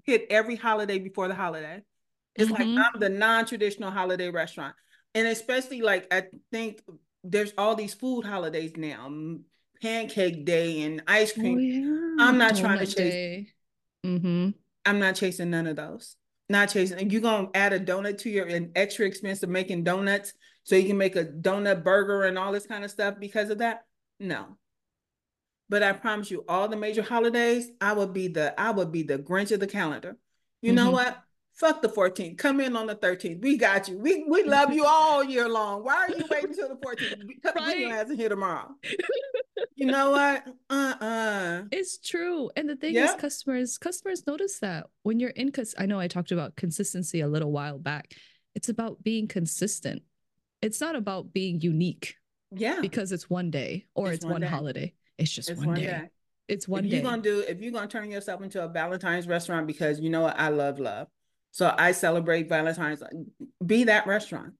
[0.03, 1.81] hit every holiday before the holiday.
[2.35, 2.75] It's Mhm.
[2.75, 4.75] like I'm the non-traditional holiday restaurant.
[5.13, 6.81] And especially like I think
[7.23, 9.09] there's all these food holidays now.
[9.81, 11.59] Pancake day and ice Oh, cream.
[11.59, 12.25] yeah.
[12.25, 13.47] I'm not trying to chase-
[14.05, 14.49] Mm-hmm.
[14.85, 16.15] I'm not chasing none of those.
[16.47, 17.09] Not chasing.
[17.09, 20.33] You're gonna add a donut to your an extra expense of making donuts
[20.63, 23.59] so you can make a donut burger and all this kind of stuff because of
[23.59, 23.85] that?
[24.19, 24.57] No.
[25.69, 29.01] But I promise you, all the major holidays, I would be the I would be
[29.03, 30.17] the Grinch of the calendar.
[30.61, 30.93] You know Mhm.
[30.93, 31.23] what?
[31.55, 32.37] Fuck the 14th.
[32.37, 33.41] Come in on the 13th.
[33.41, 33.97] We got you.
[33.97, 35.85] We we love you all year long.
[35.85, 37.27] Why are you waiting until the 14th?
[37.27, 37.87] Because Right.
[37.87, 38.75] have to here tomorrow.
[39.77, 40.45] You know what?
[40.69, 41.63] Uh-uh.
[41.71, 42.49] It's true.
[42.57, 43.05] And the thing Yeah.
[43.13, 47.21] is customers customers notice that when you're in cuz I know I talked about consistency
[47.21, 48.13] a little while back
[48.53, 50.03] it's about being consistent.
[50.61, 52.15] It's not about being unique
[52.51, 52.79] Yeah.
[52.81, 54.93] because it's one day or It's it's, one one, holiday.
[55.17, 55.85] It's just It's one, one day.
[55.87, 56.09] day.
[56.47, 56.97] It's one if day.
[56.97, 60.21] you're gonna do if you're gonna turn yourself into a Valentine's restaurant because you know
[60.21, 61.07] what I love love.
[61.55, 63.01] So I celebrate Valentine's.
[63.65, 64.55] Be that restaurant.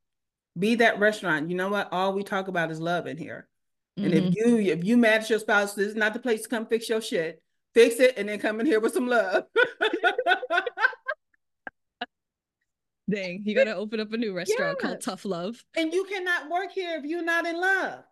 [0.57, 1.49] Be that restaurant.
[1.49, 1.89] You know what?
[1.91, 3.49] All we talk about is love in here.
[3.97, 4.29] And Mhm.
[4.29, 6.65] if you if you mad at your spouse, this is not the place to come
[6.65, 7.43] fix your shit.
[7.73, 9.43] Fix it and then come in here with some love.
[13.09, 15.61] Dang, you gotta open up a new restaurant called Tough Love.
[15.75, 18.05] and you cannot work here if you're not in love.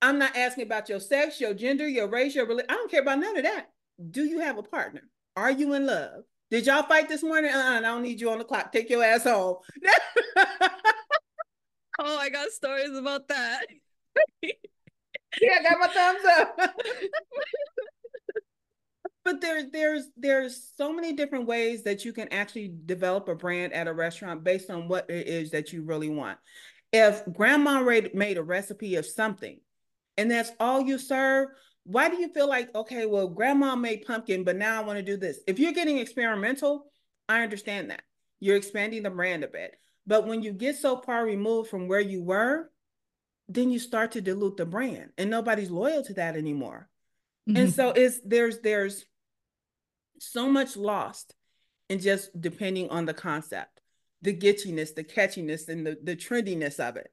[0.00, 2.70] I'm not asking about your sex, your gender, your race, your religion.
[2.70, 3.66] I don't care about none of that.
[4.10, 5.02] Do you have a partner?
[5.36, 6.24] Are you in love?
[6.52, 7.50] Did y'all fight this morning?
[7.50, 8.72] Uh-uh, I don't need you on the clock.
[8.72, 9.56] Take your ass home.
[11.98, 13.66] Oh, I got stories about that.
[14.42, 16.58] yeah, I got my thumbs up.
[19.24, 23.72] but there, there's there's so many different ways that you can actually develop a brand
[23.74, 26.38] at a restaurant based on what it is that you really want.
[26.92, 27.82] If grandma
[28.14, 29.60] made a recipe of something
[30.16, 31.48] and that's all you serve,
[31.84, 35.02] why do you feel like, okay, well, grandma made pumpkin, but now I want to
[35.02, 35.40] do this?
[35.46, 36.86] If you're getting experimental,
[37.28, 38.02] I understand that.
[38.40, 39.74] You're expanding the brand a bit.
[40.06, 42.70] But when you get so far removed from where you were,
[43.48, 46.88] then you start to dilute the brand and nobody's loyal to that anymore.
[47.46, 47.72] And Mhm.
[47.72, 49.04] so it's there's there's
[50.18, 51.34] so much lost
[51.88, 53.80] in just depending on the concept,
[54.22, 57.12] the gitchiness, the catchiness, and the, the trendiness of it.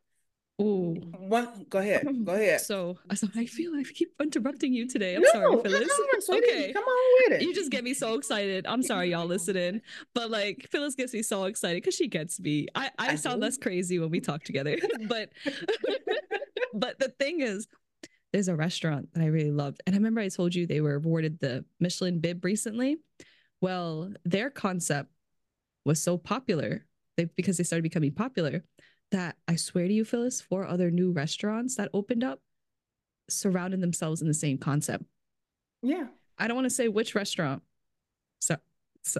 [0.61, 0.95] Ooh.
[1.17, 2.05] What go ahead.
[2.25, 2.59] Go ahead.
[2.59, 5.15] So, so I feel like I keep interrupting you today.
[5.15, 5.89] I'm no, sorry, Phyllis.
[6.19, 6.47] sweetie.
[6.47, 6.73] Okay.
[6.73, 7.43] Come on with it.
[7.43, 8.65] You just get me so excited.
[8.67, 9.81] I'm sorry, y'all listening,
[10.13, 12.67] but like Phyllis gets me so excited because she gets me.
[12.75, 13.45] I, I, I sound do.
[13.45, 15.29] less crazy when we talk together, but
[16.73, 17.67] but the thing is,
[18.33, 20.95] there's a restaurant that I really loved, and I remember I told you they were
[20.95, 22.97] awarded the Michelin bib recently.
[23.61, 25.09] Well, their concept
[25.85, 26.85] was so popular
[27.17, 28.63] they, because they started becoming popular
[29.11, 32.41] that I swear to you, Phyllis, four other new restaurants that opened up
[33.29, 35.03] surrounded themselves in the same concept.
[35.81, 36.07] yeah.
[36.41, 37.61] I don't want to say which restaurant.
[38.39, 38.55] So,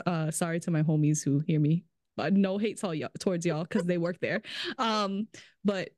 [0.05, 1.83] uh, sorry to my homies who hear me,
[2.15, 4.41] but no hate to y'all, towards y'all because they work there.
[4.77, 5.27] Um,
[5.65, 5.89] but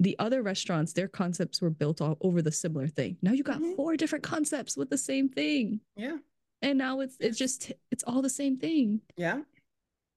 [0.00, 3.16] the other restaurants, their concepts were built all over the similar thing.
[3.22, 3.76] Now you got Mhm.
[3.76, 6.18] four different concepts with the same thing, Yeah.
[6.62, 9.00] and now it's it's just it's all the same thing.
[9.16, 9.42] Yeah.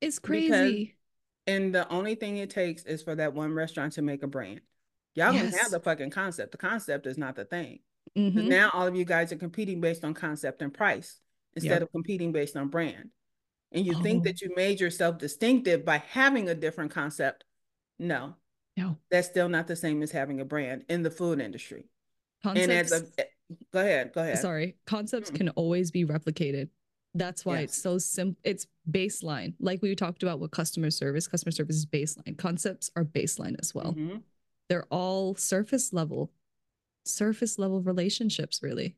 [0.01, 0.95] It's Because- crazy.
[1.47, 4.61] And the only thing it takes is for that one restaurant to make a brand.
[5.15, 6.51] Y'all can have the fucking concept.
[6.51, 7.79] The concept is not the thing.
[8.15, 8.47] Mhm.
[8.47, 11.19] now all of you guys are competing based on concept and price
[11.55, 11.81] instead Yep.
[11.83, 13.09] of competing based on brand.
[13.71, 14.01] And you Oh.
[14.01, 17.43] think that you made yourself distinctive by having a different concept.
[17.99, 18.35] No,
[18.77, 21.89] No that's still not the same as having a brand in the food industry.
[22.43, 23.17] And as concepts.
[23.19, 24.37] a go ahead, go ahead.
[24.39, 25.35] sorry concepts Mm.
[25.35, 26.69] can always be replicated
[27.19, 29.53] that's why it's so simple it's baseline.
[29.59, 32.37] Like we talked about with customer service customer service is baseline.
[32.37, 33.93] Concepts are baseline as well.
[33.93, 34.23] Mhm.
[34.69, 36.29] they're all surface level
[37.05, 38.95] surface level relationships really.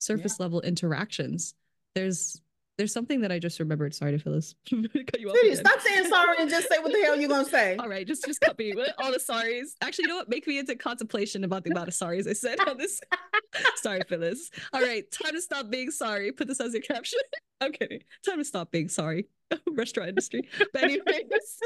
[0.00, 1.54] Surface level interactions.
[1.94, 2.41] There's
[2.78, 3.94] there's something that i just remembered.
[3.94, 7.18] Sorry to phyllis cut you off stop saying sorry and just say what the hell
[7.18, 7.76] you're gonna say.
[7.76, 9.70] all right just just cut me with all the sorries.
[9.80, 10.28] Actually you know what?
[10.28, 13.00] Make me into contemplation about the amount of sorries i said on this.
[13.76, 14.50] Sorry phyllis.
[14.72, 16.32] All right time to stop being sorry.
[16.32, 17.20] Put this as your caption.
[17.60, 18.00] I'm kidding.
[18.26, 19.26] Time to stop being sorry.
[19.70, 20.48] Restaurant industry.
[20.72, 21.58] But anyways.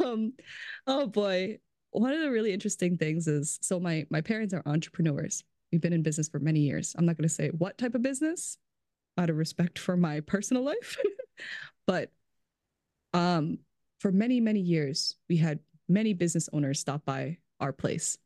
[0.00, 0.32] Um
[0.86, 1.58] oh boy.
[1.90, 5.44] One of the really interesting things is so my my parents are entrepreneurs.
[5.70, 6.94] We've been in business for many years.
[6.96, 8.58] I'm not going to say what type of business
[9.16, 10.98] out of respect for my personal life.
[11.86, 12.10] But
[13.12, 13.58] um
[13.98, 15.58] for many many years we had
[15.88, 18.16] many business owners stop by our place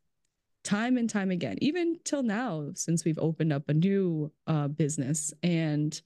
[0.63, 5.33] time and time again even till now since we've opened up a new uh, business.
[5.41, 5.99] And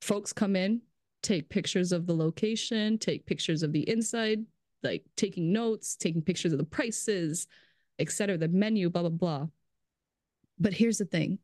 [0.00, 0.82] folks come in
[1.22, 4.44] take pictures of the location take pictures of the inside
[4.82, 7.46] like taking notes taking pictures of the prices
[7.98, 9.46] etc the menu blah blah blah.
[10.58, 11.38] But here's the thing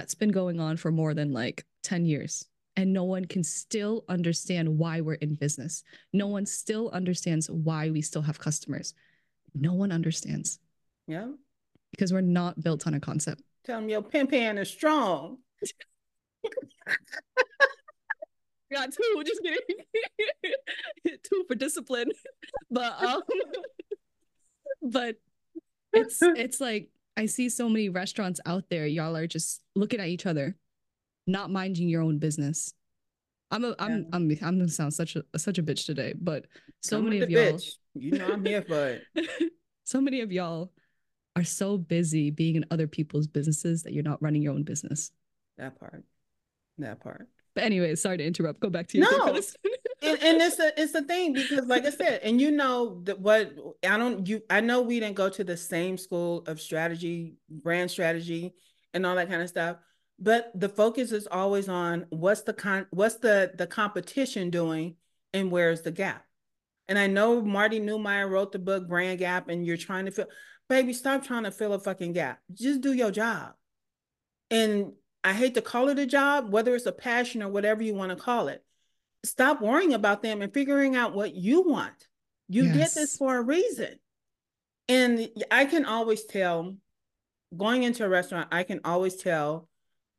[0.00, 2.46] that's been going on for more than like 10 years.
[2.74, 5.84] And no one can still understand why we're in business.
[6.14, 8.94] No one still understands why we still have customers.
[9.54, 10.58] No one understands.
[11.06, 11.28] Yeah.
[11.90, 13.42] because we're not built on a concept.
[13.64, 15.38] Tell them your pin pan is strong.
[18.72, 19.84] got two just kidding.
[21.24, 22.10] Two for discipline.
[22.70, 23.22] But um
[24.82, 25.16] but
[25.92, 26.88] it's it's like
[27.20, 30.56] i see so many restaurants out there y'all are just looking at each other
[31.26, 32.72] not minding your own business
[33.50, 34.04] i'm a i'm Yeah.
[34.14, 36.46] i'm i'm gonna sound such a such a bitch today but
[36.82, 37.66] so Come many of y'all bitch.
[37.94, 39.52] You know I'm here for it.
[39.84, 40.72] so many of y'all
[41.36, 45.10] are so busy being in other people's businesses that you're not running your own business
[45.58, 46.02] That part.
[46.78, 47.28] That part.
[47.54, 49.26] but anyway sorry to interrupt go back to your No.
[50.02, 53.20] And, and it's a it's a thing because like I said, and you know that
[53.20, 53.52] what
[53.86, 57.90] I don't you I know we didn't go to the same school of strategy, brand
[57.90, 58.54] strategy,
[58.94, 59.76] and all that kind of stuff.
[60.18, 64.96] But the focus is always on what's the con what's the the competition doing
[65.32, 66.24] and where's the gap.
[66.88, 70.26] And I know Marty Neumeier wrote the book Brand Gap, and you're trying to fill,
[70.68, 72.40] baby, stop trying to fill a fucking gap.
[72.52, 73.52] Just do your job.
[74.50, 77.94] And I hate to call it a job, whether it's a passion or whatever you
[77.94, 78.64] want to call it.
[79.24, 82.08] Stop worrying about them and figuring out what you want.
[82.48, 82.76] You yes.
[82.76, 83.98] get this for a reason.
[84.88, 86.74] And I can always tell
[87.56, 89.68] going into a restaurant, I can always tell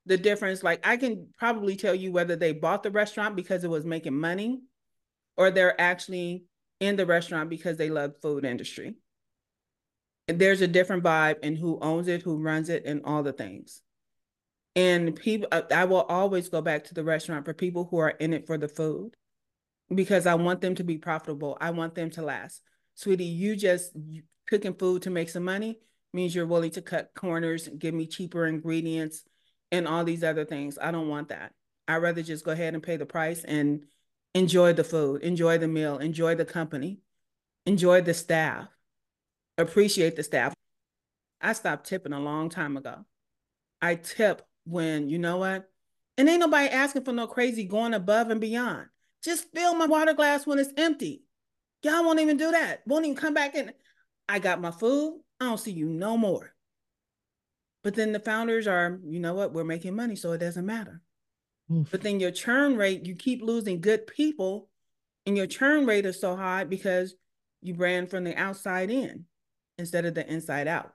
[0.06, 0.64] the difference.
[0.64, 4.16] Like I can probably tell you whether they bought the restaurant because it was making
[4.16, 4.62] money
[5.38, 6.46] or they're actually
[6.80, 8.96] in the restaurant because they love food industry.
[10.28, 13.34] And there's a different vibe in who owns it, who runs it, and all the
[13.34, 13.82] things.
[14.76, 18.10] And people, uh, I will always go back to the restaurant for people who are
[18.10, 19.16] in it for the food
[19.94, 21.58] because I want them to be profitable.
[21.60, 22.62] I want them to last.
[22.96, 23.96] Sweetie, you just
[24.48, 25.80] cooking food to make some money
[26.14, 29.24] means you're willing to cut corners, give me cheaper ingredients,
[29.72, 30.78] and all these other things.
[30.82, 31.54] I don't want that.
[31.88, 33.84] I'd rather just go ahead and pay the price and
[34.34, 37.00] enjoy the food, enjoy the meal, enjoy the company,
[37.66, 38.68] enjoy the staff,
[39.58, 40.54] appreciate the staff.
[41.42, 43.06] I stopped tipping a long time ago.
[43.82, 45.70] I tip when you know what?
[46.18, 48.88] And ain't nobody asking for no crazy going above and beyond.
[49.24, 51.24] Just fill my water glass when it's empty.
[51.84, 52.82] Y'all won't even do that.
[52.86, 53.72] Won't even come back in.
[54.28, 55.22] I got my food.
[55.40, 56.54] I don't see you no more.
[57.84, 59.54] But then the founders are, you know what?
[59.54, 61.02] We're making money, so it doesn't matter.
[61.74, 61.90] Oof.
[61.90, 64.70] But then your churn rate, you keep losing good people,
[65.26, 67.16] and your churn rate is so high because
[67.62, 69.26] you brand from the outside in
[69.78, 70.94] instead of the inside out.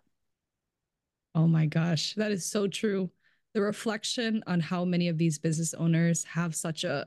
[1.35, 3.11] Oh my gosh, that is so true
[3.57, 7.07] the reflection on how many of these business owners have such a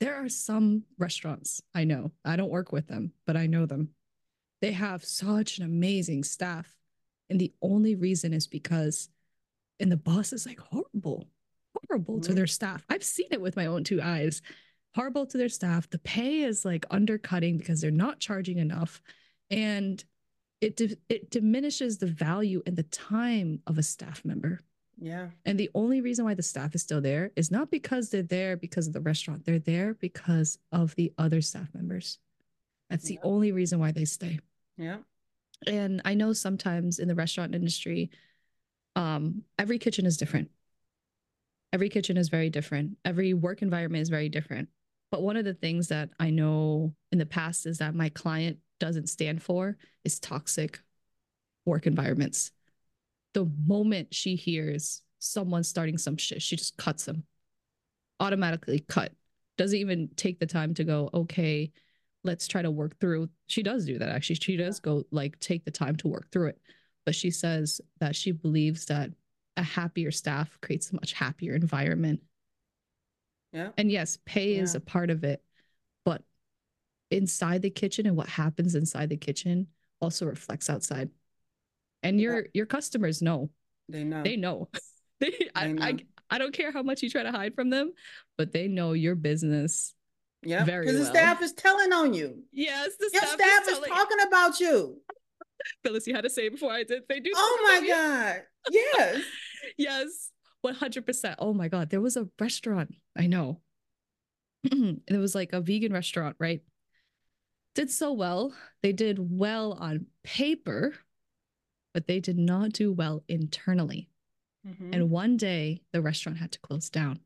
[0.00, 2.12] there are some restaurants I know.
[2.24, 3.90] I don't work with them, but I know them.
[4.62, 6.74] They have such an amazing staff.
[7.28, 9.10] And the only reason is because
[9.78, 11.28] and the boss is like horrible,
[11.74, 12.22] horrible mm-hmm.
[12.22, 12.82] to their staff.
[12.88, 14.40] I've seen it with my own two eyes.
[14.94, 15.90] Horrible to their staff.
[15.90, 19.02] The pay is like undercutting because they're not charging enough.
[19.50, 20.02] And
[20.62, 24.62] it di- it diminishes the value and the time of a staff member.
[24.98, 25.28] Yeah.
[25.44, 28.56] And the only reason why the staff is still there is not because they're there
[28.56, 29.44] because of the restaurant.
[29.44, 32.18] They're there because of the other staff members.
[32.88, 33.18] That's yeah.
[33.20, 34.38] the only reason why they stay.
[34.78, 34.98] Yeah.
[35.66, 38.10] And I know sometimes in the restaurant industry,
[38.94, 40.50] um, every kitchen is different.
[41.72, 42.96] Every kitchen is very different.
[43.04, 44.68] Every work environment is very different.
[45.10, 48.58] But one of the things that I know in the past is that my client
[48.80, 50.80] doesn't stand for is toxic
[51.64, 52.52] work environments
[53.36, 57.24] the moment she hears someone starting some shit, she just cuts them.
[58.18, 59.12] Automatically cut.
[59.58, 61.70] Doesn't even take the time to go, okay,
[62.24, 63.28] let's try to work through.
[63.46, 64.36] She does do that actually.
[64.36, 66.60] She does go like take the time to work through it.
[67.04, 69.10] But she says that she believes that
[69.58, 72.22] a happier staff creates a much happier environment.
[73.52, 73.68] Yeah.
[73.76, 74.62] And yes, pay yeah.
[74.62, 75.42] is a part of it,
[76.06, 76.22] but
[77.10, 79.66] inside the kitchen and what happens inside the kitchen
[80.00, 81.10] also reflects outside
[82.06, 82.50] and your yeah.
[82.54, 83.50] your customers know.
[83.88, 84.22] They know.
[84.22, 84.68] They know.
[85.18, 85.82] They, they I, know.
[85.82, 85.96] I
[86.28, 87.92] i don't care how much you try to hide from them
[88.36, 89.94] but they know your business
[90.42, 90.98] yeah because well.
[90.98, 92.42] the staff is telling on you.
[92.52, 95.00] Yes the your staff, staff is, is talking about you.
[95.82, 97.04] Phyllis you had to say before i did.
[97.08, 98.42] They do oh my god.
[98.70, 99.22] Yes.
[99.78, 100.30] Yes
[100.66, 103.62] 100% oh my god there was a restaurant i know.
[104.64, 106.60] It was like a vegan restaurant right?
[107.74, 108.54] Did so well.
[108.82, 110.94] They did well on paper
[111.96, 114.10] but they did not do well internally.
[114.68, 114.92] Mm-hmm.
[114.92, 117.20] And one day the restaurant had to close down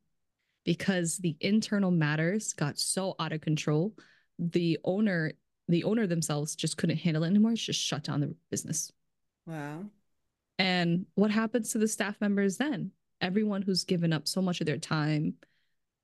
[0.64, 3.94] because the internal matters got so out of control.
[4.38, 5.32] The owner,
[5.66, 7.54] the owner themselves just couldn't handle it anymore.
[7.54, 8.92] just shut down the business.
[9.44, 9.86] Wow.
[10.60, 12.92] And what happens to the staff members then?
[13.20, 15.34] Everyone who's given up so much of their time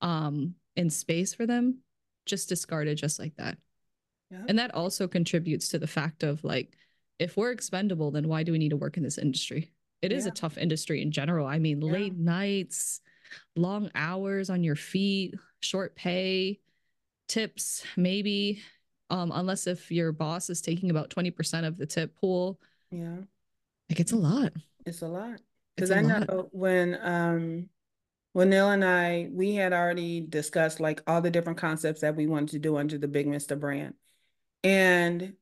[0.00, 1.82] um, and space for them
[2.24, 3.58] just discarded just like that.
[4.32, 4.42] Yeah.
[4.48, 6.76] And that also contributes to the fact of like
[7.18, 9.72] if we're expendable, then why do we need to work in this industry?
[10.02, 10.32] It is yeah.
[10.32, 11.46] a tough industry in general.
[11.46, 11.92] I mean, yeah.
[11.92, 13.00] late nights,
[13.54, 16.60] long hours on your feet, short pay,
[17.28, 18.62] tips, maybe,
[19.10, 22.60] um, unless if your boss is taking about 20% of the tip pool.
[22.90, 23.16] Yeah.
[23.88, 24.52] Like it's a lot.
[24.84, 25.40] It's a lot.
[25.74, 26.28] Because I lot.
[26.28, 27.68] know when um
[28.32, 32.26] when Neil and I we had already discussed like all the different concepts that we
[32.26, 33.94] wanted to do under the Big Mister brand.
[34.64, 35.34] And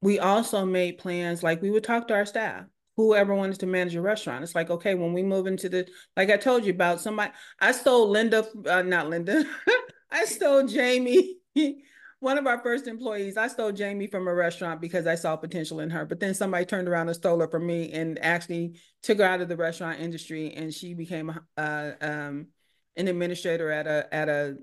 [0.00, 2.64] we also made plans like we would talk to our staff
[2.96, 6.30] whoever wanted to manage a restaurant it's like okay when we move into the like
[6.30, 9.44] i told you about somebody i stole linda uh, not linda
[10.10, 11.36] i stole jamie
[12.20, 15.80] one of our first employees, I stole Jamie from a restaurant because I saw potential
[15.80, 16.04] in her.
[16.04, 19.40] But then somebody turned around and stole her from me and actually took her out
[19.40, 22.48] of the restaurant industry, and she became uh, um,
[22.96, 24.56] an administrator at a at a,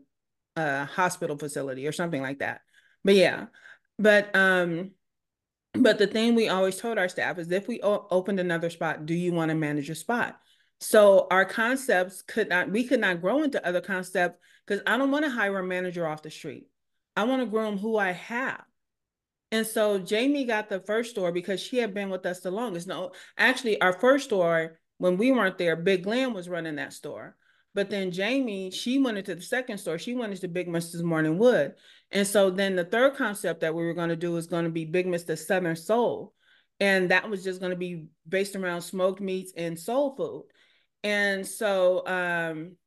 [0.57, 2.61] a hospital facility or something like that.
[3.05, 3.45] But yeah,
[3.97, 4.91] but um,
[5.81, 9.05] but the thing we always told our staff is if we o- opened another spot,
[9.05, 10.39] do you want to manage a spot?
[10.79, 15.11] So our concepts could not, we could not grow into other concepts because I don't
[15.11, 16.67] want to hire a manager off the street.
[17.15, 18.63] I want to groom who I have.
[19.51, 22.87] And so Jamie got the first store because she had been with us the longest.
[22.87, 27.35] No, actually, our first store, when we weren't there, Big Glenn was running that store.
[27.75, 29.99] But then Jamie, she went into the second store.
[29.99, 31.03] She went into Big Mrs.
[31.03, 31.73] Morning Wood.
[32.09, 34.71] And so then the third concept that we were going to do was going to
[34.71, 35.37] be Big Mr.
[35.37, 36.33] Southern Soul.
[36.79, 40.45] And that was just going to be based around smoked meats and soul food.
[41.03, 42.77] And so um,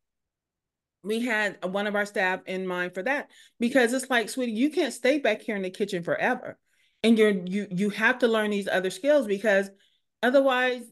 [1.03, 3.29] we had one of our staff in mind for that
[3.61, 6.59] because it's like, sweetie, you can't stay back here in the kitchen forever.
[7.03, 9.71] And you're you you have to learn these other skills because
[10.23, 10.83] otherwise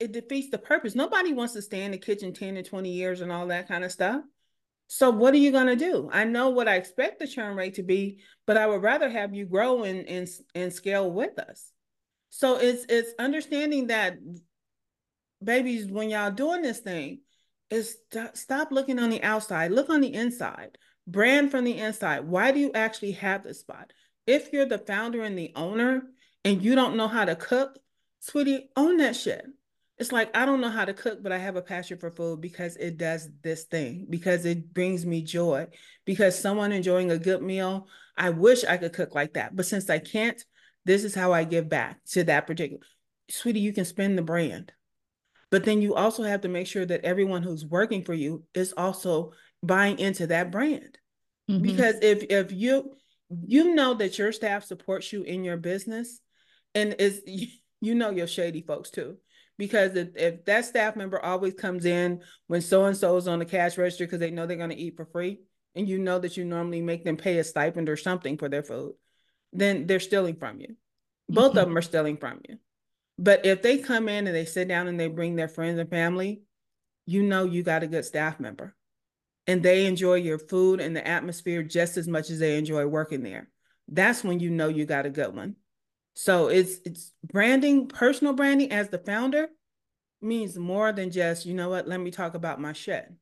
[0.00, 0.94] it defeats the purpose.
[0.94, 3.84] Nobody wants to stay in the kitchen 10 to 20 years and all that kind
[3.84, 4.22] of stuff.
[4.86, 6.10] So what are you going to do?
[6.12, 9.34] I know what I expect the churn rate to be, but I would rather have
[9.34, 11.70] you grow and and, and scale with us.
[12.30, 14.18] So it's it's understanding that
[15.42, 17.20] babies when y'all doing this thing,
[17.70, 22.26] is st- stop looking on the outside, look on the inside, brand from the inside.
[22.26, 23.92] Why do you actually have this spot?
[24.26, 26.04] If you're the founder and the owner
[26.44, 27.78] and you don't know how to cook,
[28.20, 29.44] sweetie, own that shit.
[29.98, 32.40] It's like, I don't know how to cook, but I have a passion for food
[32.40, 35.68] because it does this thing, because it brings me joy,
[36.04, 39.54] because someone enjoying a good meal, I wish I could cook like that.
[39.54, 40.42] But since I can't,
[40.84, 42.82] this is how I give back to that particular.
[43.30, 44.72] Sweetie, you can spend the brand.
[45.50, 48.74] But then you also have to make sure that everyone who's working for you is
[48.76, 50.98] also buying into that brand.
[51.48, 51.62] Mm-hmm.
[51.62, 52.96] Because if if you
[53.46, 56.20] you know that your staff supports you in your business
[56.74, 57.22] and is
[57.80, 59.16] you know your shady folks too
[59.58, 63.38] because if, if that staff member always comes in when so and so is on
[63.38, 65.40] the cash register because they know they're going to eat for free
[65.74, 68.62] and you know that you normally make them pay a stipend or something for their
[68.62, 68.94] food
[69.52, 70.76] then they're stealing from you
[71.28, 71.58] both mm-hmm.
[71.58, 72.58] of them are stealing from you
[73.18, 75.88] but if they come in and they sit down and they bring their friends and
[75.88, 76.42] family,
[77.06, 78.74] you know you got a good staff member.
[79.46, 83.22] And they enjoy your food and the atmosphere just as much as they enjoy working
[83.22, 83.50] there.
[83.88, 85.56] That's when you know you got a good one.
[86.14, 89.48] So it's it's branding, personal branding as the founder
[90.22, 93.12] means more than just, you know what, let me talk about my shit.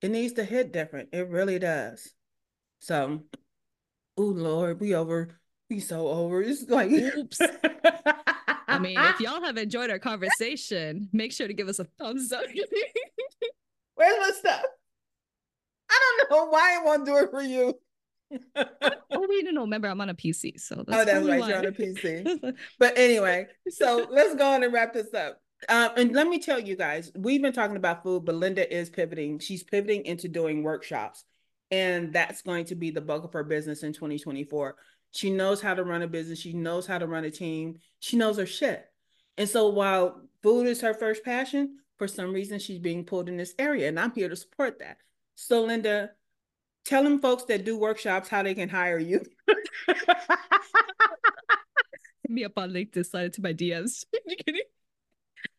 [0.00, 1.10] It needs to hit different.
[1.12, 2.08] It really does.
[2.78, 3.22] So,
[4.16, 5.38] oh Lord, we over,
[5.68, 6.40] we so over.
[6.42, 7.40] It's like oops.
[8.68, 12.32] I mean, if y'all have enjoyed our conversation, make sure to give us a thumbs
[12.32, 12.44] up.
[13.96, 14.62] Where's my stuff?
[15.90, 17.74] I don't know why I won't do it for you.
[18.56, 19.60] Oh wait, no, no.
[19.62, 21.40] Remember, I'm on a PC, so that's oh, that's right.
[21.40, 21.48] Why.
[21.48, 22.54] You're on a PC.
[22.78, 25.40] but anyway, so let's go on and wrap this up.
[25.68, 28.88] Um, and let me tell you guys, we've been talking about food, but Linda is
[28.88, 29.38] pivoting.
[29.38, 31.24] She's pivoting into doing workshops,
[31.70, 34.76] and that's going to be the bulk of her business in 2024.
[35.12, 36.38] She knows how to run a business.
[36.38, 37.78] She knows how to run a team.
[37.98, 38.84] She knows her shit.
[39.36, 43.36] And so while food is her first passion, for some reason she's being pulled in
[43.36, 44.98] this area, and I'm here to support that.
[45.34, 46.10] So Linda,
[46.84, 49.22] tell them folks that do workshops how they can hire you.
[49.86, 49.96] Hit
[52.28, 54.04] me up on LinkedIn, slide it to my DMs.
[54.26, 54.62] You kidding?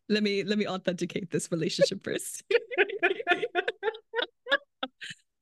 [0.08, 2.42] Let me let me authenticate this relationship first.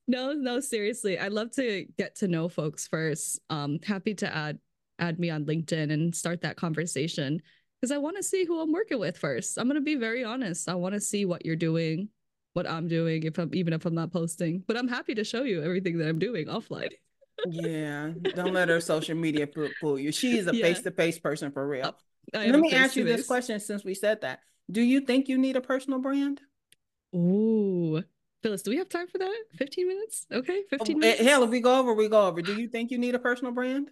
[0.07, 1.19] no, no, seriously.
[1.19, 3.41] I'd love to get to know folks first.
[3.51, 4.59] Um, happy to add
[4.99, 7.41] add me on LinkedIn and start that conversation
[7.81, 9.59] because I want to see who I'm working with first.
[9.59, 10.69] I'm gonna be very honest.
[10.69, 12.09] I want to see what you're doing,
[12.53, 14.65] what I'm doing, if I'm even if I'm not posting.
[14.67, 16.91] But I'm happy to show you everything that I'm doing offline.
[17.49, 19.49] yeah, don't let her social media
[19.81, 20.13] fool you.
[20.13, 21.95] She is a face to face person for real.
[22.33, 24.41] Let me ask you this question since we said that.
[24.71, 26.41] Do you think you need a personal brand?
[27.15, 28.03] Ooh,
[28.43, 29.43] Phyllis, do we have time for that?
[29.57, 30.27] 15 minutes?
[30.33, 31.23] Okay, 15 eh, minutes.
[31.23, 32.41] Hell, if we go over, we go over.
[32.41, 33.91] Do you think you need a personal brand?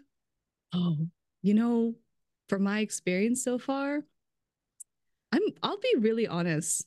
[0.72, 0.96] Oh,
[1.42, 1.94] you know,
[2.48, 4.04] from my experience so far,
[5.32, 6.86] I'm I'll be really honest.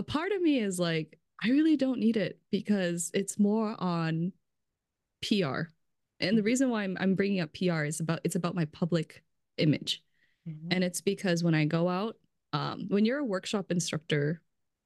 [0.00, 4.32] A part of me is like, I really don't need it because it's more on
[5.20, 5.34] PR.
[6.18, 6.42] And the mm-hmm.
[6.46, 9.22] reason why I'm, I'm bringing up PR is about it's about my public
[9.58, 10.02] image.
[10.48, 10.68] Mm-hmm.
[10.70, 12.16] And it's because when I go out,
[12.54, 14.40] um, when you're a workshop instructor,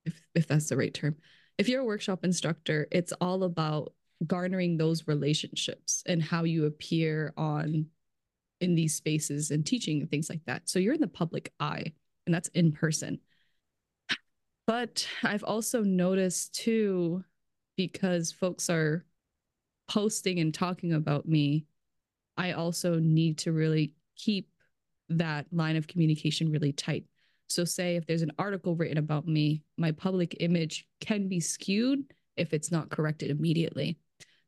[0.04, 1.14] if if that's the right term,
[1.58, 3.92] if you're a workshop instructor, it's all about
[4.26, 7.86] garnering those relationships and how you appear on
[8.60, 10.68] in these spaces and teaching and things like that.
[10.68, 11.92] So you're in the public eye
[12.26, 13.20] and that's in person.
[14.66, 17.24] But I've also noticed too,
[17.76, 19.04] because folks are
[19.88, 21.66] posting and talking about me,
[22.36, 24.48] I also need to really keep
[25.10, 27.04] that line of communication really tight.
[27.46, 32.04] So, say if there's an article written about me, my public image can be skewed
[32.36, 33.98] if it's not corrected immediately.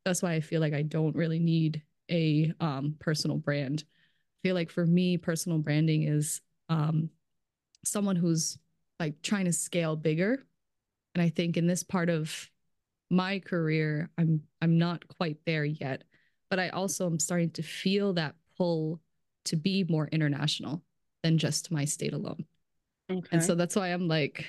[0.05, 3.85] That's why I feel like I don't really need a um, personal brand.
[3.87, 7.11] I feel like for me, personal branding is um,
[7.85, 8.59] someone who's
[8.99, 10.45] like trying to scale bigger.
[11.15, 12.51] And I think in this part of
[13.11, 16.05] my career, I'm I'm not quite there yet,
[16.51, 19.01] but I also am starting to feel that pull
[19.47, 20.83] to be more international
[21.23, 22.45] than just my state alone.
[23.11, 23.29] Okay.
[23.33, 24.47] And so that's why I'm like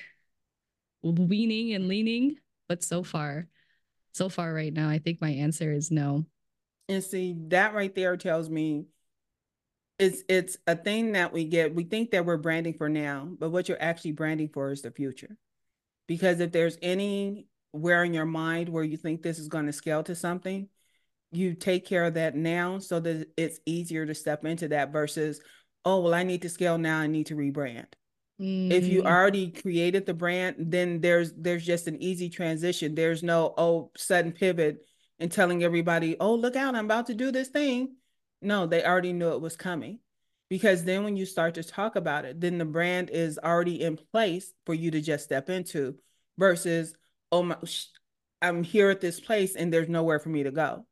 [1.02, 2.36] weaning and leaning,
[2.68, 3.46] but so far,
[4.12, 6.26] so far right now, I think my answer is no.
[6.88, 8.86] And see, that right there tells me
[9.98, 11.74] it's it's a thing that we get.
[11.74, 14.90] We think that we're branding for now, but what you're actually branding for is the
[14.90, 15.36] future.
[16.06, 19.72] Because if there's any where in your mind where you think this is going to
[19.72, 20.68] scale to something,
[21.32, 25.40] you take care of that now so that it's easier to step into that versus,
[25.84, 27.86] oh, well, I need to scale now, I need to rebrand.
[28.40, 28.70] Mm.
[28.70, 29.06] If you mm.
[29.06, 32.94] already created the brand, then there's there's just an easy transition.
[32.94, 34.86] There's no oh sudden pivot
[35.18, 37.96] and telling everybody, oh, look out, I'm about to do this thing.
[38.40, 39.98] No, they already knew it was coming.
[40.48, 43.98] Because then when you start to talk about it, then the brand is already in
[44.12, 45.96] place for you to just step into
[46.38, 46.94] versus,
[47.30, 47.56] oh my,
[48.40, 50.86] I'm here at this place and there's nowhere for me to go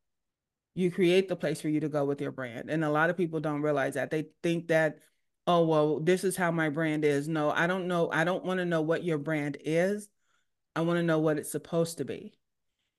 [0.77, 2.68] you create the place for you to go with your brand.
[2.68, 4.10] And a lot of people don't realize that.
[4.10, 4.98] They think that,
[5.47, 7.27] oh, well, this is how my brand is.
[7.27, 8.10] No, I don't know.
[8.12, 10.09] I don't want to know what your brand is.
[10.77, 12.35] I want to know what it's supposed to be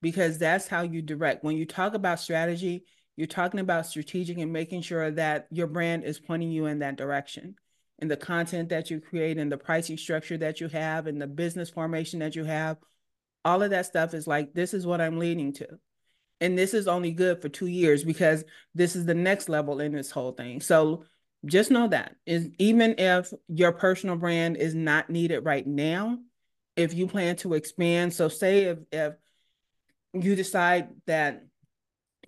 [0.02, 1.44] because that's how you direct.
[1.44, 2.84] When you talk about strategy,
[3.18, 6.94] you're talking about strategic and making sure that your brand is pointing you in that
[6.94, 7.56] direction.
[7.98, 11.26] And the content that you create and the pricing structure that you have and the
[11.26, 12.76] business formation that you have,
[13.44, 15.66] all of that stuff is like, this is what I'm leading to.
[16.40, 19.90] And this is only good for two years because this is the next level in
[19.90, 20.60] this whole thing.
[20.60, 21.02] So
[21.44, 22.14] just know that.
[22.24, 26.18] Is even if your personal brand is not needed right now
[26.76, 29.14] if you plan to expand so say if if
[30.12, 31.47] you decide that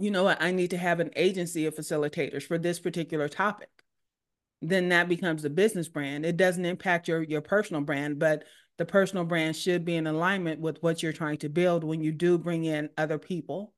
[0.00, 3.70] you know what i need to have an agency of facilitators for this particular topic
[4.62, 8.44] then that becomes a business brand it doesn't impact your your personal brand but
[8.78, 12.12] the personal brand should be in alignment with what you're trying to build when you
[12.12, 13.72] do bring in other people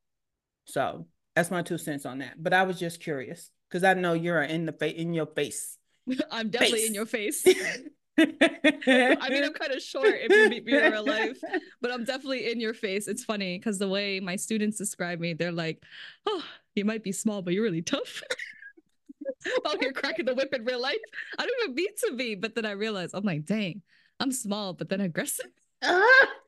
[0.65, 2.43] so that's my two cents on that.
[2.43, 5.79] But I was just curious because I know you're in the face in your face.
[6.31, 6.89] I'm definitely face.
[6.89, 7.47] in your face.
[8.19, 11.41] I mean, I'm kind of short if you meet me in real life,
[11.81, 13.09] but I'm definitely in your face.
[13.09, 15.83] It's funny because the way my students describe me, they're like,
[16.27, 16.45] "Oh,
[16.75, 18.23] you might be small, but you're really tough."
[19.67, 20.99] Out here cracking the whip in real life.
[21.39, 23.83] I don't even mean to be, but then I realize I'm like, dang,
[24.21, 25.51] I'm small, but then aggressive.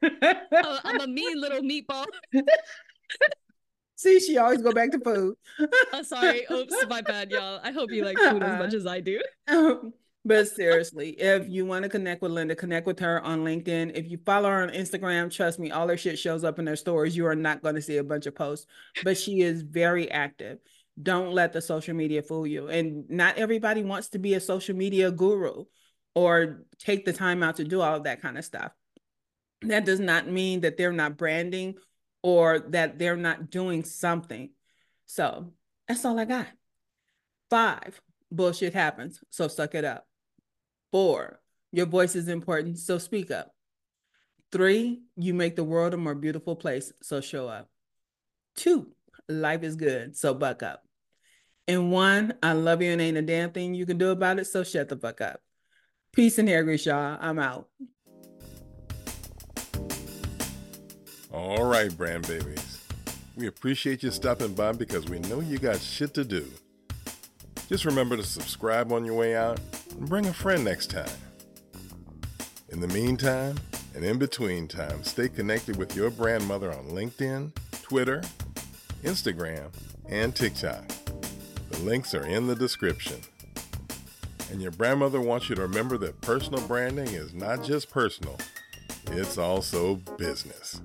[0.03, 2.05] Uh, I'm a mean little meatball.
[3.97, 5.35] See, she always go back to food.
[5.93, 6.45] oh, sorry.
[6.51, 7.61] Oops, my bad, y'all.
[7.62, 8.53] I hope you like food uh-uh.
[8.53, 9.20] as much as I do.
[9.49, 9.93] Um,
[10.25, 13.93] but seriously, if you want to connect with Linda, connect with her on LinkedIn.
[13.95, 16.77] If you follow her on Instagram, trust me, all her shit shows up in her
[16.77, 17.17] stories.
[17.17, 18.67] You are not going to see a bunch of posts,
[19.03, 20.59] but she is very active.
[21.03, 22.69] Don't let the social media fool you.
[22.69, 25.65] And not everybody wants to be a social media guru
[26.15, 28.73] or take the time out to do all of that kind of stuff.
[29.63, 31.75] That does not mean that they're not branding
[32.23, 34.51] or that they're not doing something.
[35.05, 35.53] So
[35.87, 36.47] that's all I got.
[37.51, 39.21] Five, bullshit happens.
[39.29, 40.07] So suck it up.
[40.95, 41.41] Four,
[41.73, 42.79] your voice is important.
[42.79, 43.51] So speak up.
[44.53, 46.93] Three, you make the world a more beautiful place.
[47.03, 47.69] So show up.
[48.55, 48.93] Two,
[49.29, 50.16] life is good.
[50.16, 50.85] So buck up.
[51.66, 54.45] And one, I love you and ain't a damn thing you can do about it.
[54.45, 55.41] So shut the fuck up.
[56.12, 57.19] Peace and hair grease, y'all.
[57.21, 57.69] I'm out.
[61.33, 62.87] All right, brand babies.
[63.35, 66.49] We appreciate you stopping by because we know you got shit to do.
[67.69, 69.59] Just remember to subscribe on your way out
[69.97, 71.09] and bring a friend next time.
[72.69, 73.57] In the meantime,
[73.95, 77.53] and in between time, stay connected with your brand mother on LinkedIn,
[77.83, 78.23] Twitter,
[79.03, 79.73] Instagram,
[80.09, 80.87] and TikTok.
[81.71, 83.21] The links are in the description.
[84.51, 88.39] And your grandmother wants you to remember that personal branding is not just personal,
[89.07, 90.81] it's also business.